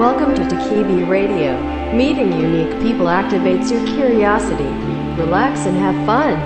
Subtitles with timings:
[0.00, 1.60] Welcome to Takibi Radio.
[1.92, 4.64] Meeting unique people activates your curiosity.
[5.18, 6.38] Relax and have fun.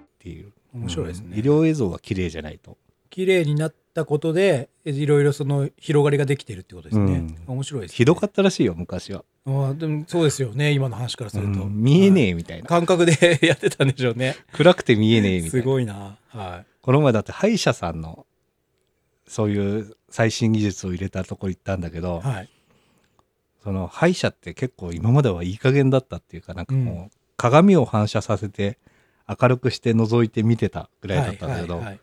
[0.00, 0.52] っていう。
[0.72, 1.26] 面白いですね。
[1.32, 2.78] うん医療映像が綺麗じゃないと。
[3.10, 7.12] 綺麗になったことでいろいろその広がりができてるってことですね、
[7.46, 7.54] うん。
[7.54, 11.82] 面白いです、ね、ひどかったらしいよ昔は、あーでもそうですよね今の話からすると、うん。
[11.82, 13.12] 見えねええみたいな、感覚で
[13.46, 14.36] やってたんでしょうね。
[14.52, 15.66] 暗くて見えねえみたすいな。
[15.66, 16.16] ごいな。
[16.28, 18.24] はこの前だって歯医者さんの
[19.26, 22.50] そういう最新技術を入れたとこ行ったんだけど、いはい。
[23.62, 27.10] その歯医者って結構今まではいい加減だったっていうかなんかもう、うん。
[27.36, 28.78] 鏡を反射させて
[29.28, 32.00] 明るくして覗いて見てたぐらいだったんだけど、はいはいはい。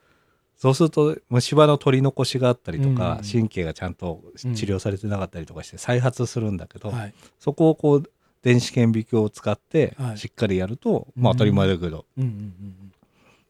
[0.56, 7.14] そうすると虫歯の取り残しがあったりとか、うん神経がちゃんと治療されてなかったりとかして再発するんだけど、はい。
[7.40, 8.10] そこをこう
[8.44, 10.18] 電子顕微鏡を使ってはい。
[10.20, 12.54] しっかりやると、まあ当たり前だけどうん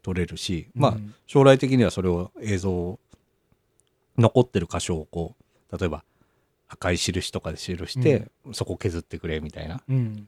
[0.06, 0.82] うんうん取れるし、うん。
[0.82, 3.00] まあ将来的にはそれを映像を
[4.20, 5.36] 残ってる箇所をこ
[5.72, 6.04] う例えば
[6.68, 10.28] 赤い印とかで記して、そこを削ってくれみたいなうん。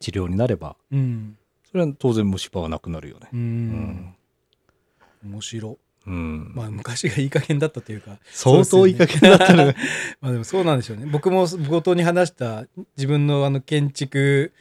[0.00, 1.38] 治療になればうん。
[1.70, 3.28] それは当然虫歯はなくなるよね。
[3.32, 3.36] う。
[3.36, 4.14] ん。
[5.24, 5.78] 面白。
[6.06, 6.52] うん。
[6.54, 8.18] まあ昔がいい加減だったというか。
[8.30, 9.74] 相当いい加減だったね。
[10.20, 11.06] まあでもそうなんでしょうね。
[11.06, 14.52] 僕も冒頭に話した自分のあの建築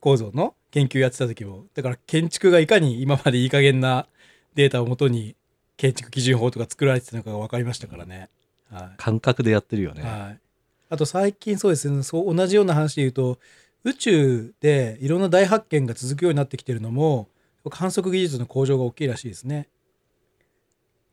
[0.00, 4.06] 構造の研究やってた時もだから建築がいかに今までいい加減な
[4.54, 5.36] データをもとに
[5.76, 8.28] 建築基準法とか作られてたのかが分かりましたからね。
[8.70, 10.02] は感覚でやってるよいね。
[10.02, 10.40] はい、
[10.88, 13.38] あと最近そうですねそう同じような話で言うと
[13.84, 17.28] 宇宙でいろんな大発見が続くようになってきてるのも
[17.70, 19.68] 観測技術の向上が大きいらしいですね。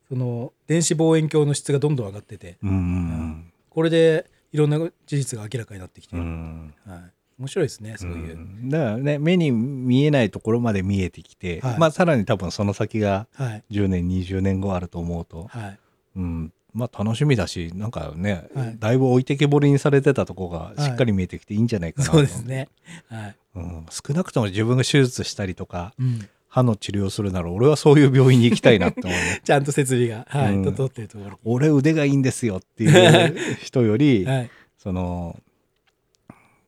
[0.08, 2.58] その電子望遠鏡の質がどんどん上がってて。
[2.64, 6.74] うんうんこれでいろんな事実が明らかになってきてうる、ん。
[6.86, 7.00] はい、
[7.40, 8.70] 面白いですねそういう、うん。
[8.70, 11.80] だからね目に見えないところまで見えてきて、はい。
[11.80, 13.64] まあさらに多分その先がはい。
[13.72, 15.80] 10年20年後あると思うと、はい。
[16.18, 18.76] うん、まあ楽しみだしなんかね、はい。
[18.78, 20.82] だいぶ置いてけぼりにされてたとこがい。
[20.82, 22.68] しっかり見えてきていいんじゃないかなと、そうですね。
[23.10, 29.42] はい、うん、少なくとも自分が手術したりとかうん、歯の治療するなら俺はそういう病院に行きたいなって思うね。
[29.46, 30.64] ちゃんと設備がはい、うん。
[30.64, 31.40] 整ってるところ。
[31.46, 34.50] 俺腕がいいんですよっていう人より、 はい。
[34.78, 35.40] その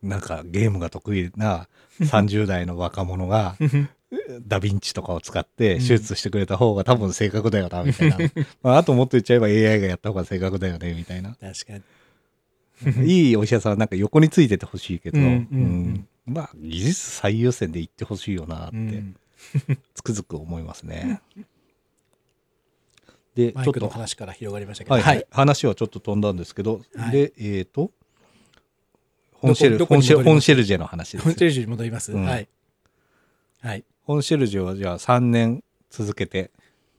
[0.02, 1.68] なんかゲームが得意な
[2.00, 3.56] 30代の若者が
[4.46, 8.18] ダヴィンチとかを使って手術してくれた方が多分正確だよなみたいな、
[8.62, 11.36] まあ、あともっと言っちゃえば AI がやった方が正確だよねみたいな。
[11.40, 11.82] 確かに。
[13.06, 16.34] いいお医者さんはなんか横についててほしいけど、うんうんうん。
[16.34, 19.16] まあ技術最優先で言ってほしいよなってうん。
[19.94, 21.20] つくづく思いますね。
[23.34, 24.94] でちょっとの話から広がりましたけど。
[24.94, 27.12] はい、はい、話はちょっと飛んだんですけど、はい。
[27.12, 27.92] でえっ、と
[29.42, 30.40] 本シェルどこ本シェどこに戻ります？
[30.40, 31.24] 本シェルジェの話です。
[31.24, 32.24] 本チェルジュに戻ります、うん。
[32.24, 32.48] はい。
[33.60, 33.84] はい。
[34.04, 36.50] 本シェルジェはじゃあ3年続けて。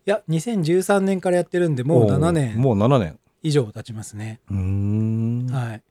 [0.06, 2.58] いや2013年からやってるんでもう7年。
[2.58, 3.18] もう7年。
[3.42, 5.48] 以上経ちますね、うーん。
[5.50, 5.82] はい。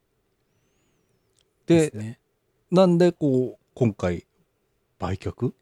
[1.66, 2.18] ですね。
[2.70, 4.26] なんでこう今回
[4.98, 5.52] 売却？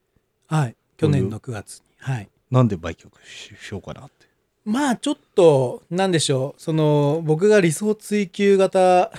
[0.48, 0.76] はい。
[0.96, 1.84] 去年の9月に。
[1.98, 2.28] はい。
[2.50, 4.26] なんで売却ししようかなって。
[4.64, 6.60] まあちょっとなんでしょう。
[6.62, 9.10] その僕が理想追求型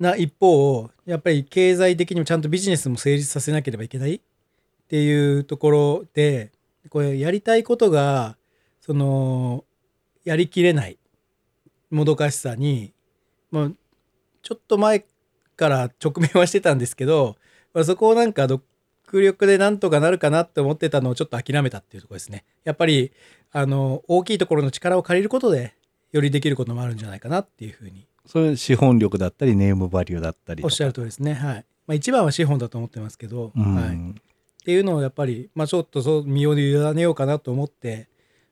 [0.00, 4.14] な一方やっぱり経済的にもちゃんとビジネスも成立させなければいけない？
[4.16, 4.20] っ
[4.88, 6.50] ていうところで
[6.88, 8.36] これやりたいことが
[8.80, 9.64] その
[10.24, 10.98] やりきれない
[11.90, 12.92] もどかしさに、
[13.50, 13.70] まあ、
[14.42, 15.04] ちょっと前
[15.56, 17.36] から 直面はしてたんですけど、
[17.74, 18.62] まあ、そこをなんか独
[19.12, 22.44] 力でなんとかなるかなって思ってたのをちょっと諦めたっていうところですね。
[22.64, 23.12] やっぱり
[23.52, 25.74] あの大きいところの力を借りることで
[26.12, 31.34] よりできることもあるんじゃないかなっていうふうにそれ資本力だったりネームバリューだったりおっしゃる通りですね。
[31.34, 31.64] はい。
[31.86, 33.74] まあ、一番は資本だと思ってますけど、うん。
[33.74, 34.14] はい、っ
[34.64, 38.08] ていうのをやっぱり、まあ、ちょっとそう身を委ねようかなと思って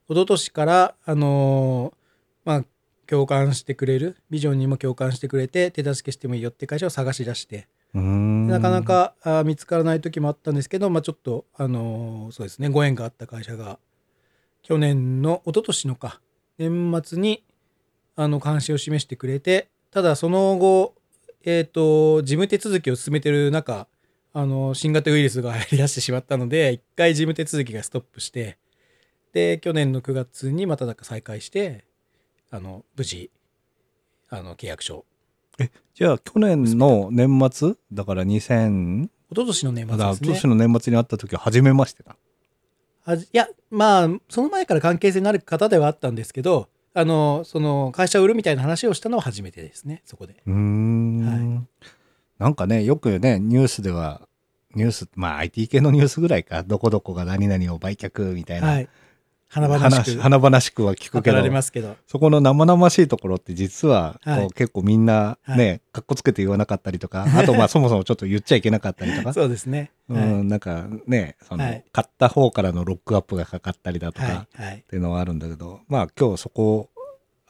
[0.09, 1.99] 一昨年から、あのー
[2.45, 2.65] まあ、
[3.07, 7.69] 共感してくれるビジョンにも共感してくれて手助けしてもいいよって会社を探し出して。
[7.95, 13.79] なかなかあー見つからない時もあったんですけど、まあ、ちょっと、あのーそうですねご縁があった会社が
[14.63, 16.21] 去年の一昨年のか
[16.59, 17.45] 年末に
[18.21, 20.97] あの関心を示してくれてただその後、
[21.45, 23.87] えー、と事務手続きを進めてる中
[24.33, 28.59] あの新型ウイルスが入り出してしまったので一回事務手続きがストップして
[29.33, 31.85] で去年の9月にまた再開して
[32.51, 33.31] あの無事
[34.31, 35.05] あの契約書。
[35.95, 37.75] じゃあ去年の年末？
[37.93, 40.27] だから2000一昨年の年末ですね。
[40.27, 42.17] 今年の年末に会った時は初めましてだ。
[43.15, 46.69] いやまあその前から関係性のある方ではあったんですけど
[46.99, 50.43] あのその会社を売るみたいな話をしたのは初めてですねそこで。
[50.47, 51.69] うーん、
[52.39, 54.23] なんかねよくねニュースでは
[54.75, 58.89] ニュースまあ IT 系のニュースぐらいかどこどこが何々を売却みたいな、はい
[59.49, 60.21] 華々しく。
[60.21, 61.61] 華々しくは聞くけど。
[61.73, 61.97] けど。
[62.07, 64.51] そこの生々しいところって実はこう、はい。
[64.51, 69.33] 結構みんなね、はかっこつけて言わなかったりとか あとまあそもそもちょっと言っちゃいけなかったりとか。
[69.33, 69.91] そうですね。
[70.09, 70.23] はい。
[70.23, 71.85] うん、なんかねその、はい。
[71.93, 74.49] 買った方からのロックアップがかかったりだとか、っ。
[74.87, 76.91] ていうのはあるんだけどまあ今日そこ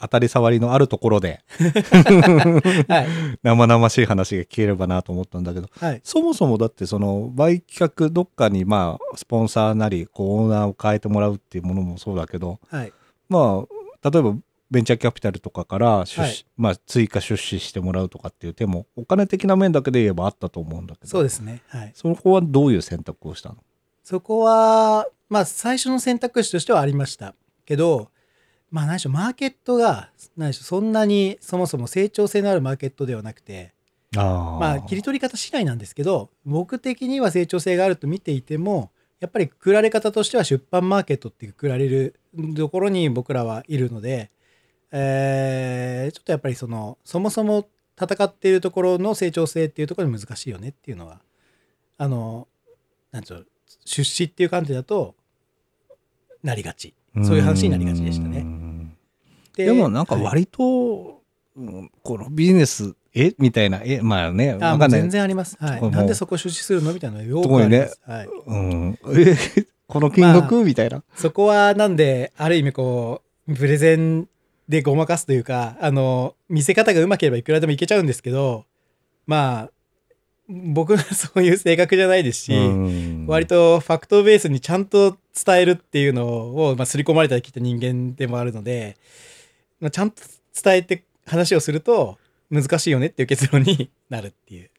[0.00, 1.40] 当たり障りのあるところで
[2.88, 3.38] はい。
[3.42, 6.00] 生々しい話が聞ければなと思ったんだけどはい。
[6.04, 12.92] そもそもだってその売却どっかにまあスポンサーなりこうオーナーを変えてもらうっていうものもそうだけどはい。
[13.28, 13.64] ま
[14.02, 14.34] あ例えば
[14.70, 21.62] ベンチャーキャピタルとかから出資、はいまあ、追加出資してもらうとかっていう手もお金的な面だけで言えばあったと思うんだけどそうですね。
[21.68, 21.92] はい。
[21.94, 23.56] そこはどういう選択をしたの？
[24.04, 27.34] そこは、まあ、最初の選択肢としてはありました
[27.66, 28.10] けど、
[28.70, 33.72] まあ、何でしょう、マーケットが、何でしょう、そんなにそもそも成長性のあるマーケットではなくて、
[34.16, 42.20] あまあ、切り取り方次第なんですけど、僕的には成長性があると見ていても、やっぱりくくられ方としては出版マーケットってくくられる
[42.56, 44.30] ところに僕らはいるので、
[44.90, 47.68] えーちょっとやっぱりその、そもそも
[48.00, 51.20] 戦っているところの成長性っていうところに難しいよねっていうのは、
[51.98, 52.48] あの、
[53.10, 53.46] なんちゅう、
[53.84, 55.14] 出資っていう観点だと、
[56.42, 56.94] なりがち。
[57.24, 58.57] そういう話になりがちでしたね。
[59.58, 61.22] ねででもなんかはい割と、
[61.56, 63.34] うんこのビジネスえ？
[63.38, 64.00] みたいなえ？
[64.00, 65.00] まあねあもうわかんない。
[65.00, 65.56] 全然あります。
[65.58, 65.90] はい。
[65.90, 66.92] なんでそこ出資するの？
[66.92, 68.00] みたいなのよくあります。
[68.06, 68.28] はい。
[68.46, 69.36] うん、え？
[69.88, 71.02] この金額、みたいな？
[71.16, 74.28] そこはなんで、ある意味こう、プレゼン
[74.68, 78.66] でごまかすというか、あの、見せ方がうまければいくらでもいけちゃうんですけど、
[79.26, 79.70] まあ、
[80.46, 83.26] 僕はそういう性格じゃないですし、うん。
[83.26, 88.98] 割とファクトベースにちゃんと伝えるっていうのを、まあ、刷り込まれてきた人間でもあるので、
[89.80, 90.22] まあ、ちゃんと
[90.62, 92.18] 伝えて話をすると
[92.50, 94.70] 難しいよねっていう結論に なるっていう。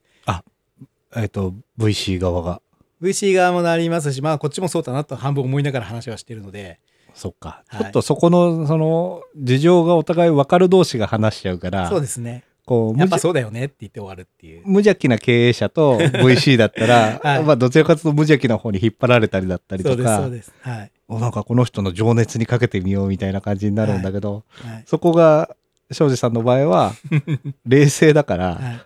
[1.16, 2.62] えっと VC 側が
[3.02, 6.80] VC 側もなりますし、まあこっちもそうだなと半分思いながら話はしてるので、
[7.14, 12.44] そっか、はいちょっとそこのその事情がお互い分かる同士が話しちゃうからそうですね。
[12.70, 14.62] こうやっぱそうだよねって言って終わるっていう。
[14.64, 20.54] 無邪気な経営者と VC だったら、はいまあどちらかというと無邪気な方に引っ張られたりだったりそうです、とかそうです。
[20.62, 20.92] はい。
[21.08, 24.84] おなんかこの人の情熱にかけてみようみたいな感じになるんだけど、はい。
[24.86, 25.56] そこが
[25.92, 26.94] 庄司さんの場合は
[27.66, 28.82] 冷静だから、はい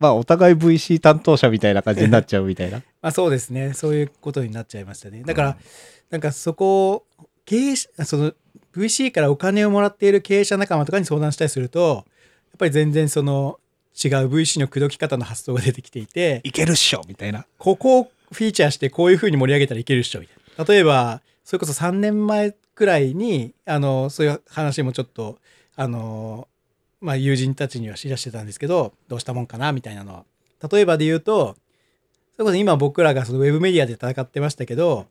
[0.00, 2.78] まあお互い VC 担当者みたいな感じになっちゃうみたいな。
[3.00, 3.74] まあそうですね。
[3.74, 5.22] そういうことになっちゃいましたね。
[5.24, 5.56] だから、
[6.08, 7.04] なんかそこを、
[7.44, 8.32] 経営者、その
[8.74, 12.09] VC からお金をもらっている経営者仲間とかに相談したりすると、や
[12.54, 13.58] っぱり全然その
[14.02, 17.46] 違う VC の口説き方の発想が出てきていて、いけるっしょみたいな。
[17.58, 20.64] ここをフィーチャーしてこういう風に盛り上げたらいけるっしょみたいな。
[20.64, 25.38] 例えば、それこそ3年前くらいに、あの、そういう話もちょっと、
[25.76, 26.48] あの、
[27.00, 30.24] まあ友人たちには知らしてたんですけど、どうしたもんかなみたいなのは。
[30.70, 31.56] 例えばで言うと、
[32.36, 35.06] それこそ今僕らがそのウェブメディアで戦ってましたけど、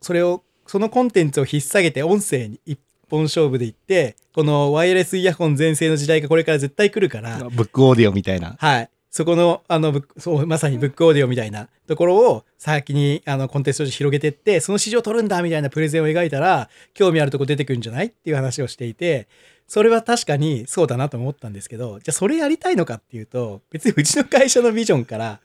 [0.00, 8.56] それを、そのコンテンツを引っ提げて音声に一本勝負でいって、このワイヤレスイヤホン全盛の時代がこれから絶対来るから、ブックオーディオみたいな。
[8.58, 8.90] はい。
[9.14, 19.28] そこの、あの、そう、まさにブックオーディオみたいなところを先に、あの、コンテンツとして広げてって、その市場を取るんだみたいなプレゼンを描いたら、興味あるとこ出てくるんじゃないっていう話をしていて、
[19.68, 25.38] それは確かにそうだなと思ったんですけど、じゃあそれやりたいのかっていうと、別にうちの会社のビジョンから、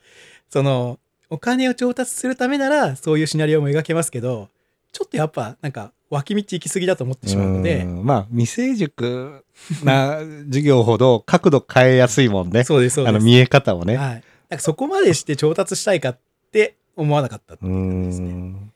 [0.50, 0.97] その、
[1.29, 4.49] お金を調達するためなら、そういうシナリオも描けますけど、
[4.92, 9.46] ちょっとやっぱ、なんか、脇道行き過ぎだと思ってしまうのでう、んまあ未成熟
[9.84, 10.18] な
[10.48, 12.64] 授業ほど角度変えやすいもんね。
[12.64, 13.16] そうです、そうです。
[13.16, 13.96] あの見え方をね。
[13.96, 14.24] はい。
[14.50, 16.19] なんかそこまでして調達したいかっ
[16.52, 18.31] て思わなかったってういう感じですね。
[18.34, 18.72] ん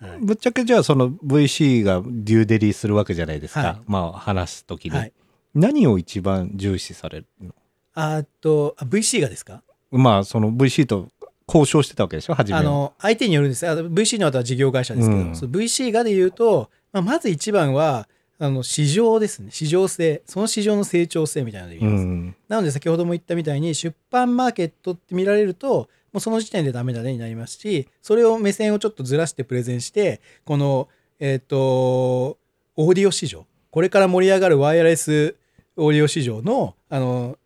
[0.00, 3.60] はいぶっちゃけじゃあその VC がデューデリーするわけじゃないですか。
[3.60, 5.12] はいまあ話すときに、はい。
[5.54, 7.52] 何を一番重視されるの？
[7.94, 9.64] あと、あ VC がですか？
[9.90, 11.08] まあその VC と
[11.48, 12.34] 交渉してたわけでしょ？
[12.34, 13.66] 初めはあの、相手によるんです。
[13.66, 19.50] あ VC の後は事業会社ですけど、うん VC がで言うと、まあ、まず一番は、あの、市場ですね。
[19.50, 20.22] 市場性。
[20.26, 22.04] その市場の成長性みたいなのでう言います。
[22.04, 22.36] ん。
[22.48, 30.88] なので先ほども言ったみたいに、出版マーケットって見られると、もうその時点でダメだねになりますし、それを目線をちょっとずらしてプレゼンして、この、
[31.18, 35.34] えっ、と、オーディオ市場、これから盛り上がるワイヤレス
[35.76, 37.36] オーディオ市場の、あの、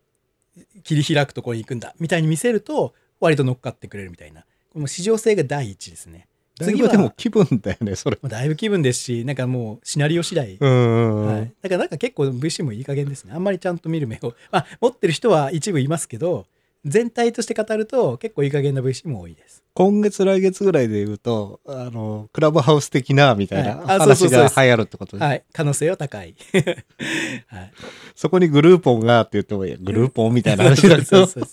[0.83, 2.93] 切り開くところに行くんだ、みたいに見せると、
[3.25, 4.45] 割と乗っかってくれるみたいな。
[4.71, 6.27] この市場性が第一ですね。
[6.59, 8.19] だいぶでも気分だよね、それ。
[8.21, 10.57] まあだいぶ気分ですし、なんかもうシナリオ次第。
[10.59, 13.33] はい、だからなんか結構 VC もいい加減ですね。
[13.33, 14.35] あんまりちゃんと見る目を。
[14.51, 16.45] まあ、持ってる人は一部いますけど、
[16.85, 19.63] 全体として語ると結構いい加減な VC も多いです。
[19.73, 25.43] 今月来月ぐらいで言うと、あの、クラブハウス的な、みたいなはいあそうそう話が流行るってことで、はい。
[25.51, 26.35] 可能性は高い。
[27.47, 27.71] はい。
[28.15, 31.43] そこにグルーポンがって言ってもいい、グルーポンみたいな話だけど、そう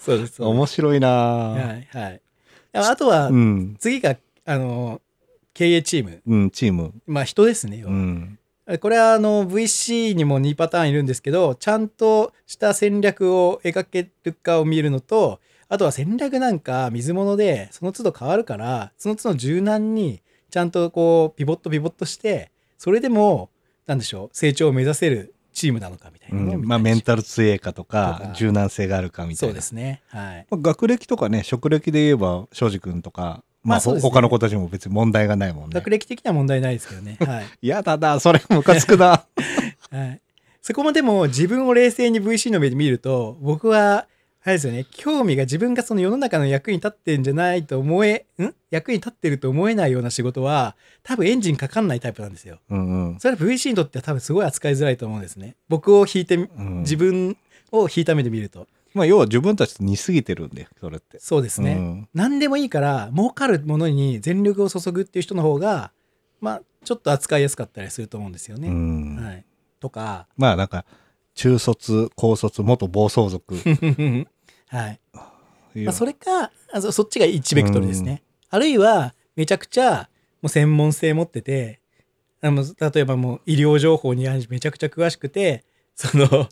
[0.00, 0.42] そうです。
[0.42, 1.88] 面白いなぁはい。
[1.90, 2.20] はい。
[2.72, 3.76] あとはう、ん。
[3.78, 5.02] 次が、あの、
[5.52, 6.94] 経営チームうん、チーム。
[7.06, 8.38] まあ人ですねうん。
[8.80, 23.50] これはあの VC にも2パターンいるんですけどちゃんとした戦略を描けるかを見るのとあとは戦略なんか水物でその都度変わるからその都度柔軟にちゃんとこうピボットピボットしてそれでも
[23.86, 28.20] なんでしょう成長を目指せるチームなのかみたいうなのを見たりしまあ、メンタル強いかととか。
[28.22, 29.54] か、柔軟性があるかみたいうな。
[29.54, 30.02] そですね。
[30.08, 30.46] はい。
[30.50, 35.90] まあ学歴とかね、職歴で言えば、庄司君とか、まあ、ねほ他の子たちも別に問題がないもんね学。
[35.90, 39.24] 歴的には問題ないですけどね はい嫌だな、それムカつくな。
[39.90, 40.20] はい、
[40.62, 44.06] そこもでも自分を冷静に VC の目で見ると僕は
[44.46, 48.52] あれですよね興味が自分がその世の中の役に立ってんじゃないと思えん？
[48.70, 52.58] 役に立ってると思えないような仕事は多分エンジンかかんないタイプなんですよ。
[52.68, 53.20] うんうん。
[53.20, 55.56] それは VC にとっては多分すごい扱いづらいと思うんですね。
[55.70, 57.38] 僕を引いてうん自分
[57.72, 61.18] を引いた目で見るとまあ、要は自分たちと似すぎてるんで、それって。
[61.18, 61.72] そうですね。
[61.72, 65.90] うん何でもいいから儲かるものに全力を注ぐっていう人の方が
[66.40, 68.68] まあちょっと扱いやすかったりすると思うんですようね。
[68.68, 69.16] ん。
[69.16, 69.44] はい、
[69.80, 70.84] とかまあ、なんか、
[71.34, 73.56] 中卒、高卒、元暴走族。
[74.68, 75.00] はい
[75.82, 80.08] まあ、それかあそそっちが1ベクトルですね、あるいはめちゃくちゃ
[80.40, 81.80] もう専門性持ってて
[82.40, 86.26] あの例えばもう医療情報にめちゃくちゃ詳しくてその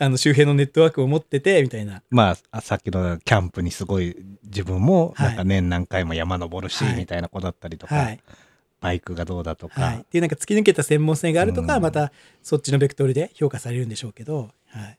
[0.00, 2.02] あの周辺のネットワークを持っててみたいな。
[2.10, 5.28] まああ、さっきのキャンプにすごい自分もはい。
[5.28, 6.96] なんか年何回も山登るし、はい。
[6.96, 8.20] みたいな子だったりとか、はい、
[8.80, 11.82] バイクがどうだとか、はい、っていうなんか突き抜けた専門性があるとか、うん。
[11.82, 14.96] またそっちのベクトルで評価されるんでしょうけど、はい、っ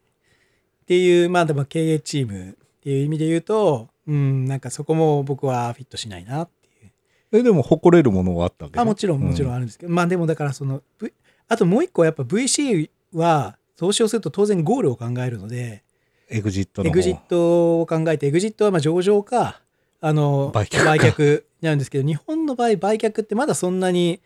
[0.85, 6.91] ていうまあでも経営チームっていう意味で言うとうんなんかそこも僕はフィットしないなっていう。
[7.33, 8.81] えでも誇れるものはあったわけね。
[8.81, 11.13] あもちろんもちろんあるんですけど、まあでもだからその、v、
[11.47, 15.81] あともう一個はやっぱ VC は投資をすると当然ゴールを考えるので
[16.29, 19.59] エグジットエグジットを考えてエグジットはまあ上場か
[20.01, 20.83] あの売却。
[20.83, 24.21] か却になるんですけど日本の場合売却ってまだそんなに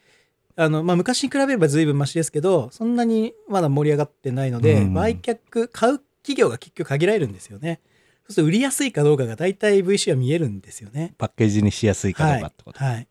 [0.57, 4.93] あの、まあ、昔に比べれば随分マシですけどそんなにまだ盛り上がってないので、うん。
[4.93, 7.79] 売却買う企業が結局限られるんですよね。
[8.27, 11.13] そうすると売りやすいかどうかが大体 VC は見えるんですよね。
[11.17, 12.93] パッケージにしやすいかどうかってこと、はい。
[12.95, 13.07] はい、っ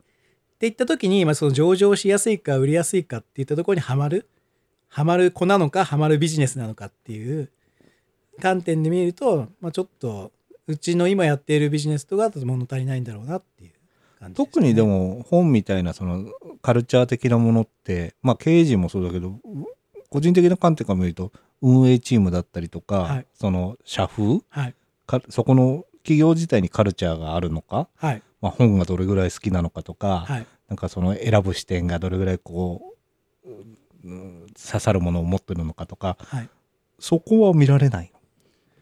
[0.59, 4.29] ていった時に、まあ、その上場しやすいか売りやすいかっていったところにはまる
[4.95, 7.49] はまる子なのかはまるビジネスなのかっていう
[8.41, 10.31] 観点で見ると、まあ、ちょっと
[10.67, 13.71] うちの今やっているビジネスとかだと物足りないんだろうなっていう
[14.21, 19.37] 感じね、特にでも本みたいなそのカルチャー的なものってまあ経営陣もそうだけど
[20.09, 23.25] 個人的な観点から見ると運営チームだったりとか、はい。
[23.33, 24.39] その社風？
[24.49, 24.75] はい。
[25.05, 28.21] かそこの企業自体にカルチャーがあるのか、はい。
[28.41, 30.45] まあ、本がどれぐらい好きなのかとか、はい。
[30.69, 32.95] なんかその選ぶ視点がどれぐらいこ
[33.45, 36.49] う、うん刺さるものを持ってるのかとかはい。
[36.99, 38.11] そこは見られない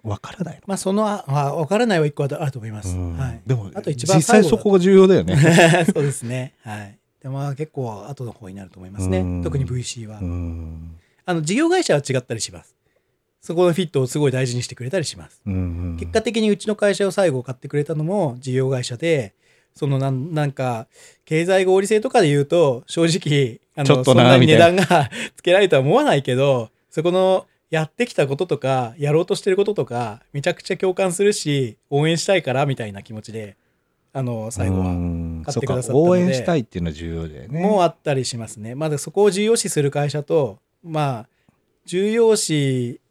[0.04, 0.10] の？
[0.12, 3.18] わからないの、まあそのあ、まあ、分からないは一個あると思います、うん。
[3.18, 5.36] はい、でもあと一番実際そこが重要だよね。
[5.94, 6.54] そうですね。
[6.62, 7.00] はい。
[7.22, 9.20] でもまあ結構後の方になると思いますね。
[9.20, 9.44] うん。
[9.44, 10.98] 特に VC は、うん。
[11.26, 12.76] あの事業会社は違ったりします。
[13.42, 15.42] そこのフィットをすごい大事にしてくれたりします。
[15.46, 15.98] うん。
[16.00, 19.34] 結果的にうちの会社を最後買ってくれたのも事業会社で
[19.76, 20.88] そのなんなんか
[21.26, 33.56] 経済合理性とかで言うと正直あのちょっとそんなに値段が つけられるとは思わないけどそこのやってきたこととかやろうとしてることとかめちゃくちゃ共感するし応援したいからみたいな気持ちで
[34.14, 37.60] あの最後うはん買ってくださった応援したいっていうのは重要だよね。
[37.60, 38.76] もうあったりしますね。
[38.76, 41.30] まだそこを重要視する会社とまあ
[41.88, 43.02] 重要視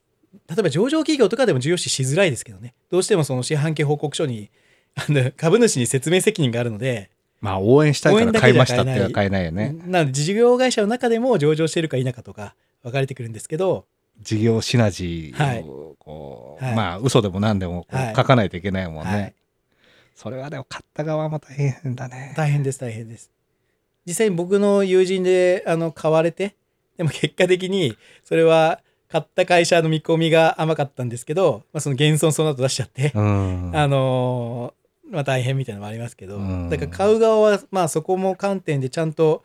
[0.48, 4.50] 例えば上場企業とかでも重要視しづらいですけどねどうしてもその四半期報告書に
[4.94, 9.74] あの株主に説明責任があるので、まあ応援したいから買いましたっては買買えないよね。
[9.86, 13.86] なので事業会社の中でも上場してるか否かとか分かれてくるんですけど
[14.20, 19.10] 事業シナジはいーをこう、はいまあ嘘でも何でも書かないといけないもんね。
[19.10, 19.34] はい
[20.14, 22.34] それはでも買った側も大変だね。
[22.36, 23.30] 大変です大変です
[24.06, 26.54] 実際に僕の友人であの買われて
[26.96, 33.72] でも結果的にそれは買った会社の見込みが甘かったんですけど、まあ、その減損その後出しちゃって、うん。
[33.74, 39.44] あのーまあ大変みたいなのもありますけど、うんだから買う側はまあそこも観点でちゃんと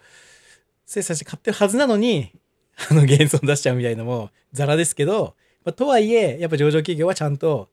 [0.85, 2.31] 精査して買ってるはずなのに
[2.89, 5.35] あの減損出しちゃうみたいなのもザラですけど、
[5.65, 7.69] まあ、とはいえやっぱ上場企業はちゃんと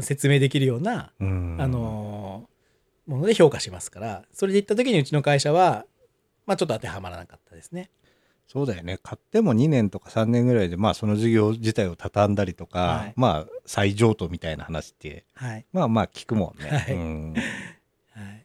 [0.00, 2.58] 説明できるような、うんあのー
[3.08, 5.86] もので評価しますからそれで言った時にうちの会社は
[6.44, 7.90] まあちょっと当てはまらなかったですね。
[8.48, 8.98] そうだよね。
[9.02, 16.70] 買っても2年とか3年ぐらいで、まあその事業自体を畳んだりとか、はいまあ再譲渡みたいな話って、はい、まあまあ聞くもんね。
[16.70, 17.34] はいうん
[18.14, 18.44] はい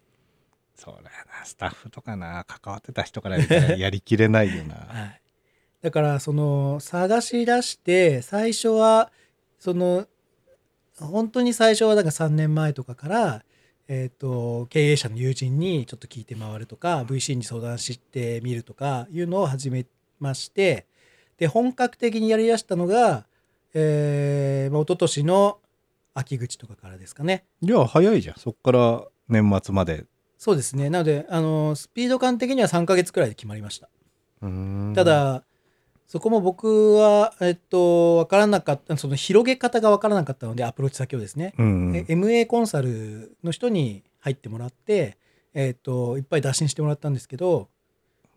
[0.76, 1.46] そうだよな。
[1.46, 4.76] スタッフとかな、関わってた人からやりきれないよな。
[4.92, 5.22] はい、
[5.82, 9.10] だからその探し出して最初は
[9.60, 10.06] その
[11.00, 13.46] 本当に最初はだから3年前とかから
[13.88, 19.86] えっ、と経営者の友人にちょっと聞いて回るとか VC に相談してみるとかいうのを始め
[20.20, 20.88] まして
[21.38, 23.26] で本格的にやりだしたのが、
[23.74, 25.60] えーまあ、一昨年の
[26.14, 27.44] 秋口とかからですかね。
[27.62, 28.36] じゃあ早いじゃん。
[28.38, 30.06] そっから年末まで。
[30.38, 30.90] そうですね。
[30.90, 33.90] なのであのスピード感的には3ヶ月くらいで決まりました。
[34.42, 34.94] うーん。
[34.94, 35.44] ただ
[36.14, 45.18] そこも僕はえっと分からなかったその広げ方が分からなかったのでアプローチ先をですね、うんえ MA コンサルの人に入ってもらって、
[45.56, 47.68] えっといっぱい打診してもらったんですけど、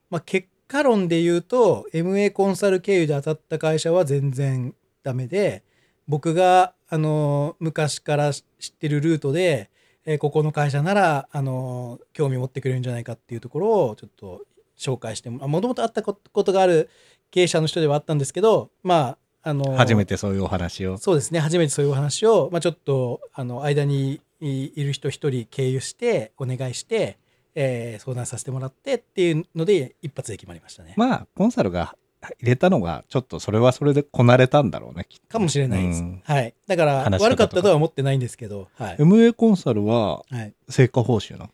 [0.08, 5.62] まあ、結果論で言うと MA コンサル経由で当たった会社は全然ダメで
[6.08, 9.68] 僕があの昔から知ってるルートで、
[10.06, 14.46] えーここの会社ならあの興味持ってくれるんじゃないかっていうところをちょっと
[14.78, 16.88] 紹介してもともと会ったことがある
[17.30, 27.18] 経営者の人ではあったんですけどまああの初めてそういうお話をそうですね初めてそういうお話を、まあ、ちょっとあの間にいいる人一人経由してお願いして、
[27.54, 30.94] えー相談させてもらってっていうので一発で決まりましたね。
[30.96, 36.02] まあコンサルが入れたのがちょっとそれはそれでこなれたんだろうねきっとかもしれないです。
[36.02, 36.54] うんはい。
[36.66, 38.96] だから悪かったとは思ってないんですけど、はい。
[38.96, 41.50] MA コンサルははい、成果報酬なの？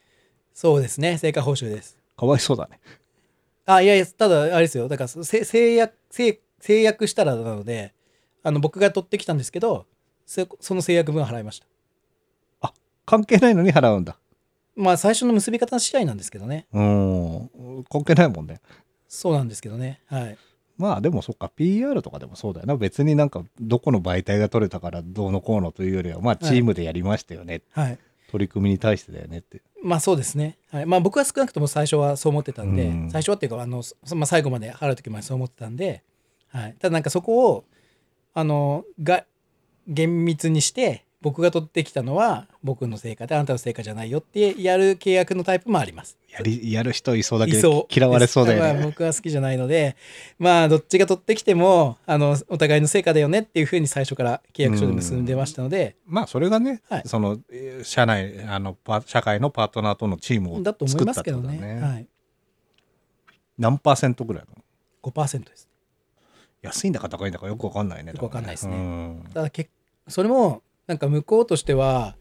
[0.54, 1.18] そうですね。
[1.18, 1.98] 成果報酬です。
[2.16, 2.80] かわいそうだね
[3.66, 4.88] あ、いやいや、ただあれですよ。
[4.88, 7.94] だからせ制約制制約したらなので、
[8.42, 9.86] あの僕が取ってきたんですけど、
[10.26, 11.66] そその制約分は払いました。
[13.04, 14.16] 関係ないのに払うんだ
[14.76, 16.66] まあ最初の結び方次第なんですけどね。
[16.72, 18.60] うん関係ないもんね
[19.08, 20.00] そうなんですけどね。
[20.06, 20.38] はい。
[20.78, 27.98] まあでもそっか PR とかでもそうだよな別になんかどこの媒体が取れたからどうのこうのというよりはまあチームでやりましたよね、はい。
[28.30, 30.58] 取り組みに対してだよねってまあそうですね。
[30.70, 33.10] はい、まあ僕は少なくとも最初はそう思ってたんで、うん。
[33.10, 36.02] 最初はっていうかあの、そまあ、最後まで払う時までそう思ってたんで、
[36.48, 37.64] はい、ただなんかそこを
[38.34, 39.24] あのが
[39.88, 46.18] 厳密にして僕が取ってきたのは僕の成果であなたの成果じゃないよってやる契約のタイプもあります。
[46.28, 49.96] やりやる人いそうだけど嫌われそうだよまあ、ね僕は好きじゃないので
[50.38, 57.02] まあどっちが取ってきてもあのお互いの成果だよねっていうふうに最初から契約書で結んでましたので、まあそれがね、はい。
[57.06, 61.58] そのえー社内あのパ社会のパートナーとのチームをだと思いますけどね。
[61.58, 61.80] ね。
[61.80, 62.06] はい、
[63.58, 64.62] 何パーセントぐらいなの
[65.02, 65.68] ？5%です。
[66.62, 68.76] 安いんだか高いんだかよくわかんないねよくわかんないですね。
[68.76, 69.24] うん。
[69.34, 69.68] ただけ
[70.08, 72.16] それもなんか向こうとしては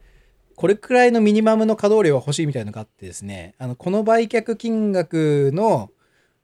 [0.55, 5.89] これくらいのミニマムの稼働量は欲しいみたいなのがあってですねあのこの売却金額の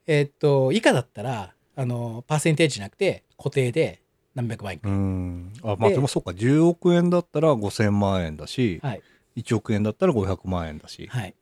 [0.08, 4.02] えっと以下だったらあのパーセンテージじゃなくて固定で
[4.36, 5.54] 何百万円、うん。
[5.64, 6.32] あまあででもそうか。
[6.32, 9.02] 10億円だったら5000万円だし、はい。
[9.38, 11.34] 1億円だったら500万円だし、はい。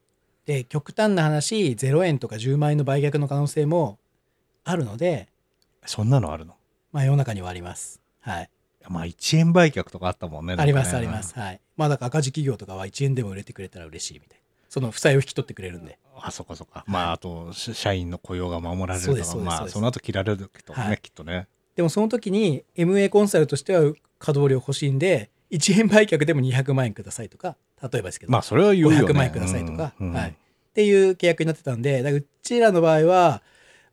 [0.45, 3.97] で極端な話0円とか10万円の売却の可能性も
[4.63, 5.29] あるので
[5.85, 6.55] そんなのあるの？
[6.91, 8.01] まあ世の中にはあります。
[8.19, 8.49] はい
[8.89, 11.37] まあ1円売却とかあったもんねありますあります。
[11.37, 11.61] はい。
[11.77, 14.43] まあだから赤字企業とかは1円でも売れてくれたら嬉しいみたいな。
[14.69, 15.97] その負債を引き取ってくれるんで。
[16.21, 16.83] あそっかそっか。
[16.87, 20.97] まああとし社員の雇用が守られるとかまあその後切られるとかね、はい。
[21.01, 21.47] きっとね。
[21.75, 23.81] でもその時に MA コンサルとしては
[24.19, 29.05] 稼働量欲しいんで1円売却でも200万円くださいとか例えばですけど、まあそれは言うよね。
[29.05, 30.13] 500万円くださいとか、うんうん。
[30.13, 30.33] はい、っ
[30.73, 33.41] ていう契約になってたんでだからうちらの場合は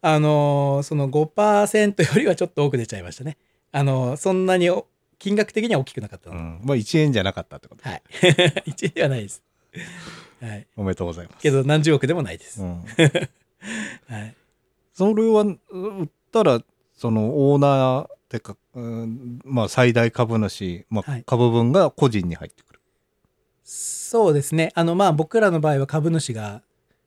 [0.00, 3.36] あのーその5%よりはちょっと多く出ちゃいましたね。
[3.72, 4.86] あのーそんなにお
[5.18, 6.36] 金額的には大きくなかったの。
[6.36, 6.60] で、うん。
[6.64, 8.02] まあ1円じゃなかったってこと、はい。
[8.70, 9.42] 1円ではないです。
[10.40, 11.38] はい、おめでとうございます。
[11.40, 12.60] けど何十億でもないです。
[12.62, 12.82] うん。
[14.08, 14.34] はい、
[14.92, 16.62] それは売ったら
[16.94, 21.24] そのオーナーってか、うんまあ最大株主、まあはい。
[21.24, 22.80] 株分が個人に入ってくる、
[23.64, 24.72] そうですね。
[24.74, 26.62] あのまあ僕らの場合は株主が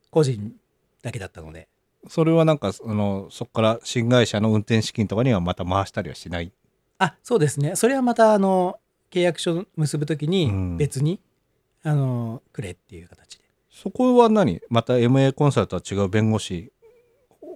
[0.09, 0.55] 個人
[1.01, 1.67] だけだったので
[2.07, 6.51] それはなんかそのそこから新会社の運転資金とかにはまた回したりはしない？
[6.97, 7.75] あそうですね。
[7.75, 8.79] それはまたあの
[9.11, 10.31] 契約書結ぶときうん。
[10.31, 11.19] に別に、
[11.83, 13.45] あのくれっていう形で。
[13.69, 14.61] そこは何？
[14.69, 16.71] また MA コンサルとは違う弁護士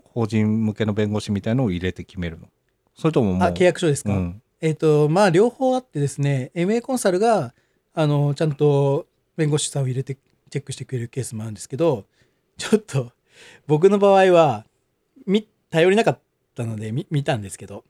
[0.04, 2.48] 法人向けの弁護士みたいのを入れて決めるの？
[2.96, 4.42] それとももうあ契約書ですか、うん。
[4.62, 7.54] えっ、とまあ両方あってですね MA コンサルが
[7.94, 9.08] あのちゃんと
[9.38, 10.18] 弁護士さんを入れて
[10.50, 12.06] チェックしてくれるケースもあるんですけど
[12.58, 13.12] ちょっと
[13.68, 14.66] 僕の場合は
[15.26, 16.20] み頼りなかっ
[16.56, 17.84] たので見見たんですけど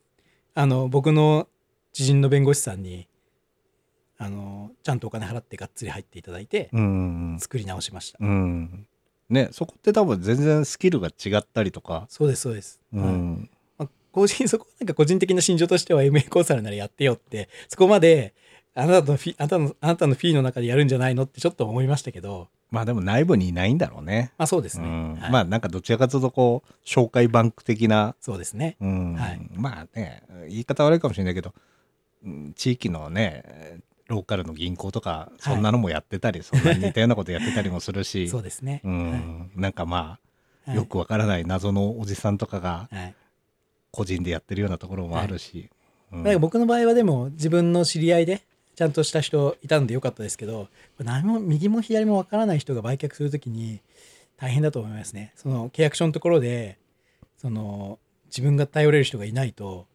[0.53, 1.47] あの僕の
[1.93, 3.07] 知人の弁護士さんに
[4.17, 8.85] あのちゃんとお金払ってがっつり入っていただいてうん作り直しました、うん。
[9.29, 13.13] ねそこって多分全然スキルが違ったりとか、そうですそうです、うはい。
[13.13, 18.33] んまあ、個人そこなんか個人的な心情としては MA コンサルならやってよってそこまで
[18.81, 22.47] あなたのフィあなたのあなたのフィーの中でやるんじゃないのってちょっと思いましたけど。
[22.71, 24.31] まあでも内部にいないんだろうね。
[24.37, 25.15] まあそうですね、うん。
[25.15, 25.31] はい。
[25.31, 28.77] まあなんかどちらかというとこう紹介バンク的な、そうですね。
[28.79, 29.13] うん。
[29.15, 29.41] はい。
[29.55, 31.53] まあね言い方悪いかもしれないけど
[32.23, 38.29] うん地域のねローカルの銀行とかそんなのもやってたり、そんな似たようなことやってたりもするし。
[38.29, 38.81] そうですね。
[38.83, 40.19] うん、なんかまは
[40.67, 40.71] い。
[40.71, 43.15] あよくわからない謎のおじさんとかがはい。
[43.91, 45.71] 個人でやってるようなところもあるし、
[46.11, 46.23] うん。
[46.23, 48.43] なんか僕の場合はでも自分の知り合いで
[48.79, 53.81] ちゃんとした人いたんでよかったですけど何も右も左もわからない人が売却するときに
[54.37, 55.33] 大変だと思いますね。
[55.35, 56.77] その契約書のところで
[57.37, 59.85] その自分が頼れる人がいないと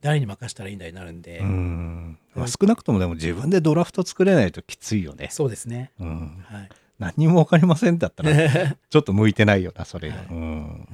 [0.00, 2.18] 誰に任せたらいいんだになるんで、うん。
[2.34, 5.28] まあ、少なくともでも自分でドラフト作れないときついよね。
[5.30, 5.92] そうですね。
[6.00, 6.68] うん、はい。
[6.98, 8.32] 何にもわかりませんだったら
[8.90, 10.26] ちょっと向いてないよなそれが、はい。
[10.30, 10.88] うん。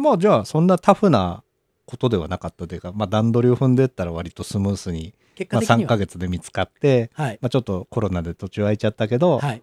[0.00, 1.42] まあじゃあそんなタフな
[1.86, 7.38] ことではなかったというか、まあ、段取りを踏んでったら割とスムースに、まあ、3結果的には、ヶ月で見つかって、はい。
[7.40, 9.62] まあ、ちょっとコロナで途中空いちゃったけど、はい。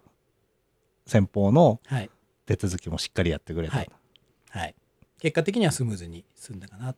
[1.06, 2.10] 先方のはい。
[2.46, 3.90] 手続きもしっかりやってくれた、はい。
[4.50, 4.74] はい。
[5.18, 6.94] 結果的にはスムーズに済んだかな。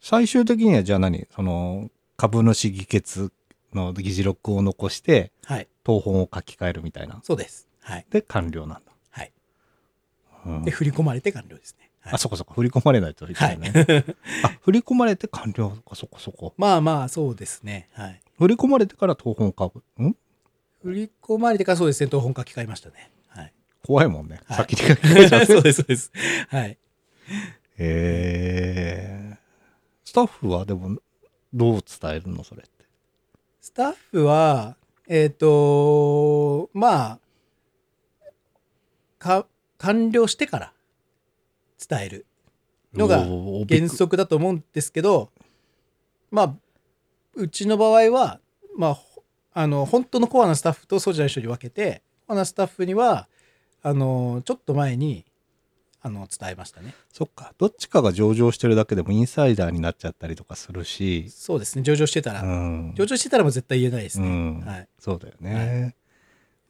[0.00, 1.26] 最終的にはじゃあ何？
[1.34, 3.32] その株主議決
[3.72, 5.68] の議事録を残してはい。
[5.84, 7.20] 当本を書き換えるみたいな。
[7.22, 7.68] そうです。
[7.80, 8.06] はい。
[8.10, 9.32] で完了なんだ、はい。
[10.46, 13.24] うんで振り込まれて完了ですね、はいあそこそこ振り込まれないと。
[13.30, 13.34] い。
[13.34, 13.72] けないね、
[14.42, 15.70] あ振り込まれて完了。
[15.70, 17.88] かそこそこまあまあそうですね。
[17.92, 18.20] はい。
[18.38, 20.16] 振り込まれてから当本を買うん？
[20.82, 23.10] 振り込まれてからそうですね、東本書き換えましたね。
[23.28, 23.52] はい。
[23.84, 24.56] 怖いもんね、はい。
[24.58, 26.12] 先に書き換えちゃうそうです、そうです。
[26.48, 26.70] はい。
[26.70, 26.76] へ
[27.78, 29.38] え
[30.04, 30.98] スタッフはでも
[31.52, 32.70] どう伝えるのそれって？
[33.60, 34.76] スタッフは、
[35.08, 37.18] えっ、と、まあ、
[39.18, 39.46] か、
[39.78, 40.72] 完了してから
[41.88, 42.26] 伝える
[42.94, 43.26] のが
[43.68, 45.30] 原則だと思うんですけど、
[46.30, 46.54] まあ、
[47.34, 48.40] うちの場合は、
[48.76, 53.28] まあ、ほあの、本当のコアなスタッフとそうじゃない人に分けて、コアなスタッフには、
[53.82, 55.24] あの、ちょっと前に、
[56.00, 56.94] あの、伝えましたね。
[57.12, 57.54] そっか。
[57.58, 61.28] どっちかが上場してるだけでもインサイダーになっちゃったりとかするし。
[61.30, 62.94] そうですね、上場してたら、うん。
[62.94, 64.28] 上場してたらもう絶対言えないですね。
[64.28, 64.60] うん。
[64.60, 64.88] はい。
[64.98, 65.96] そうだよね、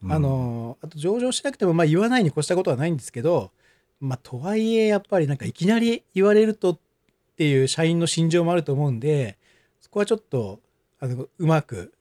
[0.02, 0.12] うん。
[0.12, 3.50] あのあと上場しなくてもまあ言わないに越したことはないんですけど
[4.00, 6.78] まあとはいえやっぱりなんかいきなり言われるとっ
[7.36, 9.38] ていう社員の心情もあると思うんで
[9.80, 10.60] そこはちょっと
[11.00, 11.92] あのうまく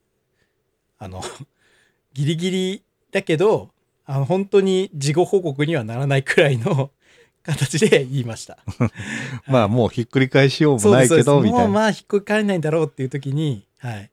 [0.98, 1.22] あの
[2.12, 3.70] ギリギリだけど
[4.04, 6.90] あの本当に事後報告にはならないくらいの
[7.42, 8.58] 形で言いました。
[9.46, 11.64] まあもうひっくり返しようもないけどみたいな。
[11.64, 14.10] もうまあ引っくり返らないんだろうっていう時にはい。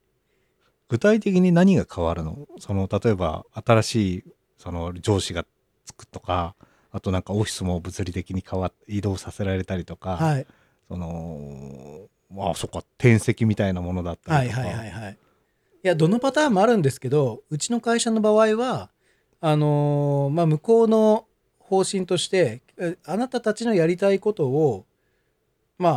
[0.87, 2.47] 具体的に何が変わるの？
[2.59, 4.23] その例えば新しい
[4.57, 5.45] その上司が
[5.85, 6.55] つくとか
[6.95, 10.47] あとなんかオフィスも物理的に変わっ移動させられたりとか、はい。
[10.87, 15.17] そのまあそっか転籍みたいなものだったはいりとか、はいはいはい。
[15.83, 18.89] いやどのパターンもあるんですけどうちの会社の場合は
[19.41, 21.25] あのーまあ向こうの
[21.59, 24.85] 方針としてえあなたたちのやりたいことを
[25.77, 25.93] まあ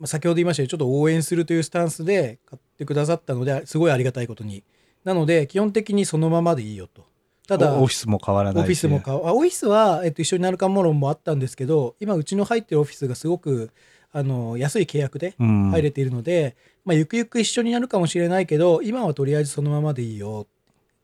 [0.00, 4.64] まあ先ほど言いましたようにちょっと応援するというスタンスで買ってくださったのですごいありがたいことに。
[5.04, 7.06] なので基本的にそのままでいいよと
[7.46, 13.70] ただオオフィスも変わらないしオフィスも買うあオフィスは、えっと、一緒になるかも論もあったんですけど今うちの入ってるオフィスがすごく
[14.12, 15.70] あの安い契約でうん。
[15.70, 20.46] 入れているので、まあ、ゆくゆく一緒になるかもしれないけど今はとりあえずそのままでいいよ。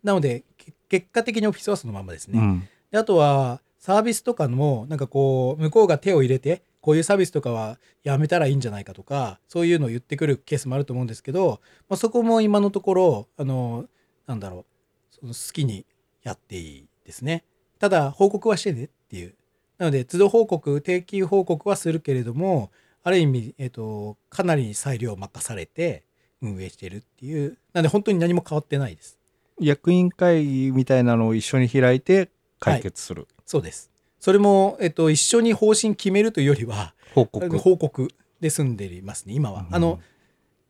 [0.03, 2.69] なのでけ結果的にオフィスはそのままですね、うん。
[2.91, 13.87] であとはサービスとかもなんかこう向こうが手を入れてこういうサービスとかはやめたらいいんじゃないかとかそういうのを言ってくるケースもあると思うんですけど、まあ、そこも今のところあの
[14.27, 14.65] なんだろう
[15.11, 15.85] その好きに
[16.23, 17.45] やっていいですね。
[17.79, 19.35] ただ報告はしてねっていう。
[19.79, 22.71] なので都度報告定期報告はするけれども
[23.03, 26.05] ある意味、えっとかなり裁量を任されて
[26.41, 27.59] 運営しているっていう。
[27.73, 29.19] なので本当に何も変わってないです。
[29.59, 33.91] 役員会議みたいなのを一緒に開いて解決する、そうです。
[34.21, 37.59] それも、えっと、一緒に方針決めるというよりは報告。
[37.59, 38.09] 報告
[38.41, 39.75] で済んでいますね今は、うん。
[39.75, 40.01] あの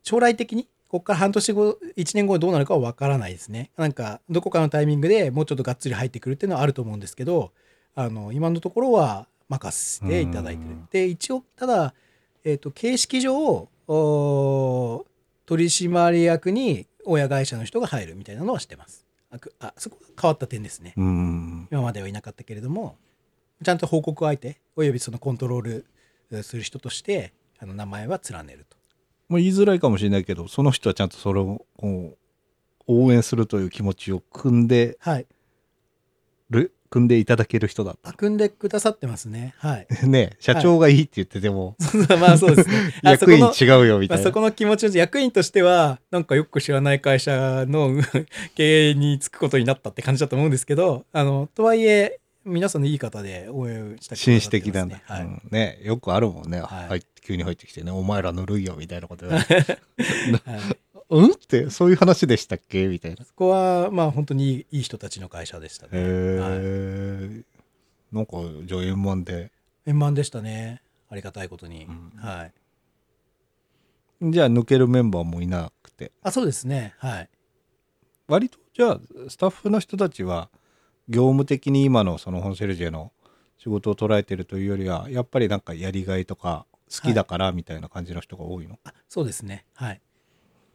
[0.03, 3.71] 将来的にここから半年後1年後どうなるかは分からないですね。
[3.79, 7.53] なんかどこかのタイミングでもうちょっとがっつり入ってくるっていうのはあると思うんですけど
[7.95, 10.89] あの今のところは任せていただいてる、うん。
[10.91, 11.95] で一応ただ、
[12.45, 15.07] えっと形式上お
[15.47, 19.07] 取締役に親会社の人が入るみたいなのはしてます。
[19.31, 20.93] あくあそこが変わった点ですね。
[20.97, 21.69] うん。
[21.73, 22.97] 今まではいなかったけれども
[23.65, 25.87] ちゃんと報告相手およびそのコントロール
[26.31, 28.77] えする人としてあの名前は連ねると
[29.29, 31.65] もう言いづらいかもしれないけどその人はちゃんとそれを
[32.87, 35.27] 応援するという気持ちを組んではい。
[36.51, 38.13] る組んでいただける人だった。
[38.13, 39.55] 組んでくださってますね。
[39.57, 39.87] はい。
[40.07, 41.75] ね社長がいいって言ってても、
[42.21, 42.75] まあそうですね。
[43.03, 47.97] 役員違うよみたまあ、いな、そこの気持ちの役員としてはなんかよく知らない会社の
[48.55, 54.85] 経営に就くことになったって感じだと思うんですけどあのとはいえ皆さんのいい方で応援した紳士的な。
[54.85, 55.43] んだ、はい、うん。
[55.51, 56.89] ねよくあるもんね、はい。
[56.89, 59.79] 入って急に入ってきてねお前らぬるいよみたいなこと言われ
[61.11, 61.33] うん？
[61.33, 62.87] ってそういう話でしたっけ？
[62.89, 63.25] みたいな。
[63.25, 65.91] そこはまあ本当にいい人たちの会社でしたね。
[65.93, 67.43] へはいえ。
[68.13, 68.33] なんか
[68.65, 69.51] じゃあ円満で。
[69.87, 70.81] 円満でしたね。
[71.11, 71.85] ありがたいことに。
[71.85, 72.53] うんはい。
[74.33, 76.13] じゃあ抜けるメンバーもいなくて。
[76.23, 76.95] あ、そうですね。
[76.99, 77.29] はい。
[78.29, 80.49] 割とじゃあスタッフの人たちは
[81.09, 83.13] 業務的に今のそのホンセルジェの
[83.59, 89.65] 仕事を捉えてるというよりはやっぱりなんかやりがいとか好きだからみたいな感じの人が多いの、あそうですね。
[89.75, 90.01] はい。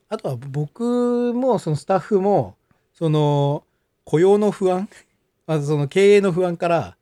[0.09, 2.55] あとは僕もそのスタッフも
[2.93, 3.63] その
[4.03, 4.89] 雇用の不安、
[5.45, 6.97] まずその経営の不安から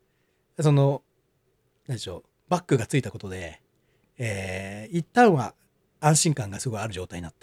[0.59, 1.01] その
[1.87, 3.61] 何でしょうバックがついたことで、
[4.17, 5.55] えー一旦は
[5.99, 7.33] 安心感がすごいある状態になっ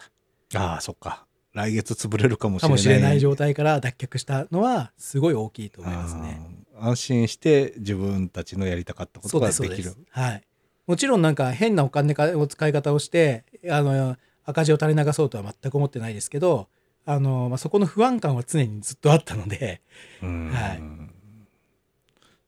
[0.51, 6.41] たああそっか来月潰れるかもしれないかもしれない状態から脱却したのはすごい大きいと思いますね。
[6.79, 9.95] 安心して自分たちのやりたかったことができる。
[10.11, 10.43] はい。
[10.87, 16.69] もちろんなんか変なお金を使い方をして、あの、赤字を垂れ流そうとは全く思ってないですけど、
[17.05, 19.81] あの、まあ、そこの不安感は常にずっとあったので、
[20.23, 20.83] うんはい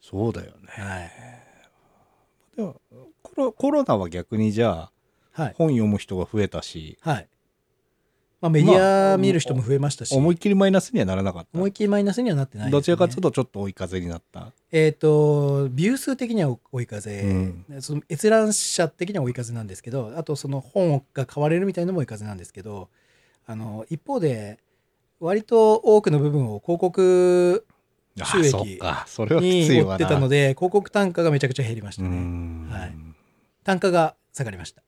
[0.01, 1.11] そうだよねはい。
[2.57, 2.77] でも
[3.23, 4.91] コロコロナは逆にじゃ
[5.35, 5.55] あはい。
[5.57, 7.29] 本読む人が増えたしはい。
[8.45, 11.49] まあ、メディア見る人も増えましたし、思いっきりマイナスにはならなかった。
[11.55, 12.73] 思いっきりマイナスにはなってないね。
[12.73, 14.53] どちらかというとちょっと追い風になった。
[14.71, 17.65] えっ、と、ビュー数的には追い風、うん。
[17.81, 22.91] その閲覧者的には追い風なんですけど、あとその本が買われるみたいなのも追い風なんですけど、
[23.47, 24.59] あの、一方で、
[25.21, 27.65] 割と多くの部分を広告
[28.21, 28.55] あ収益
[29.41, 29.93] についわな。
[29.93, 32.17] 追ってたので、広告単価がめちゃくちゃ減りましうたね。
[32.19, 32.69] ん。
[32.71, 32.95] はい。
[33.65, 34.83] 単価が下がりました。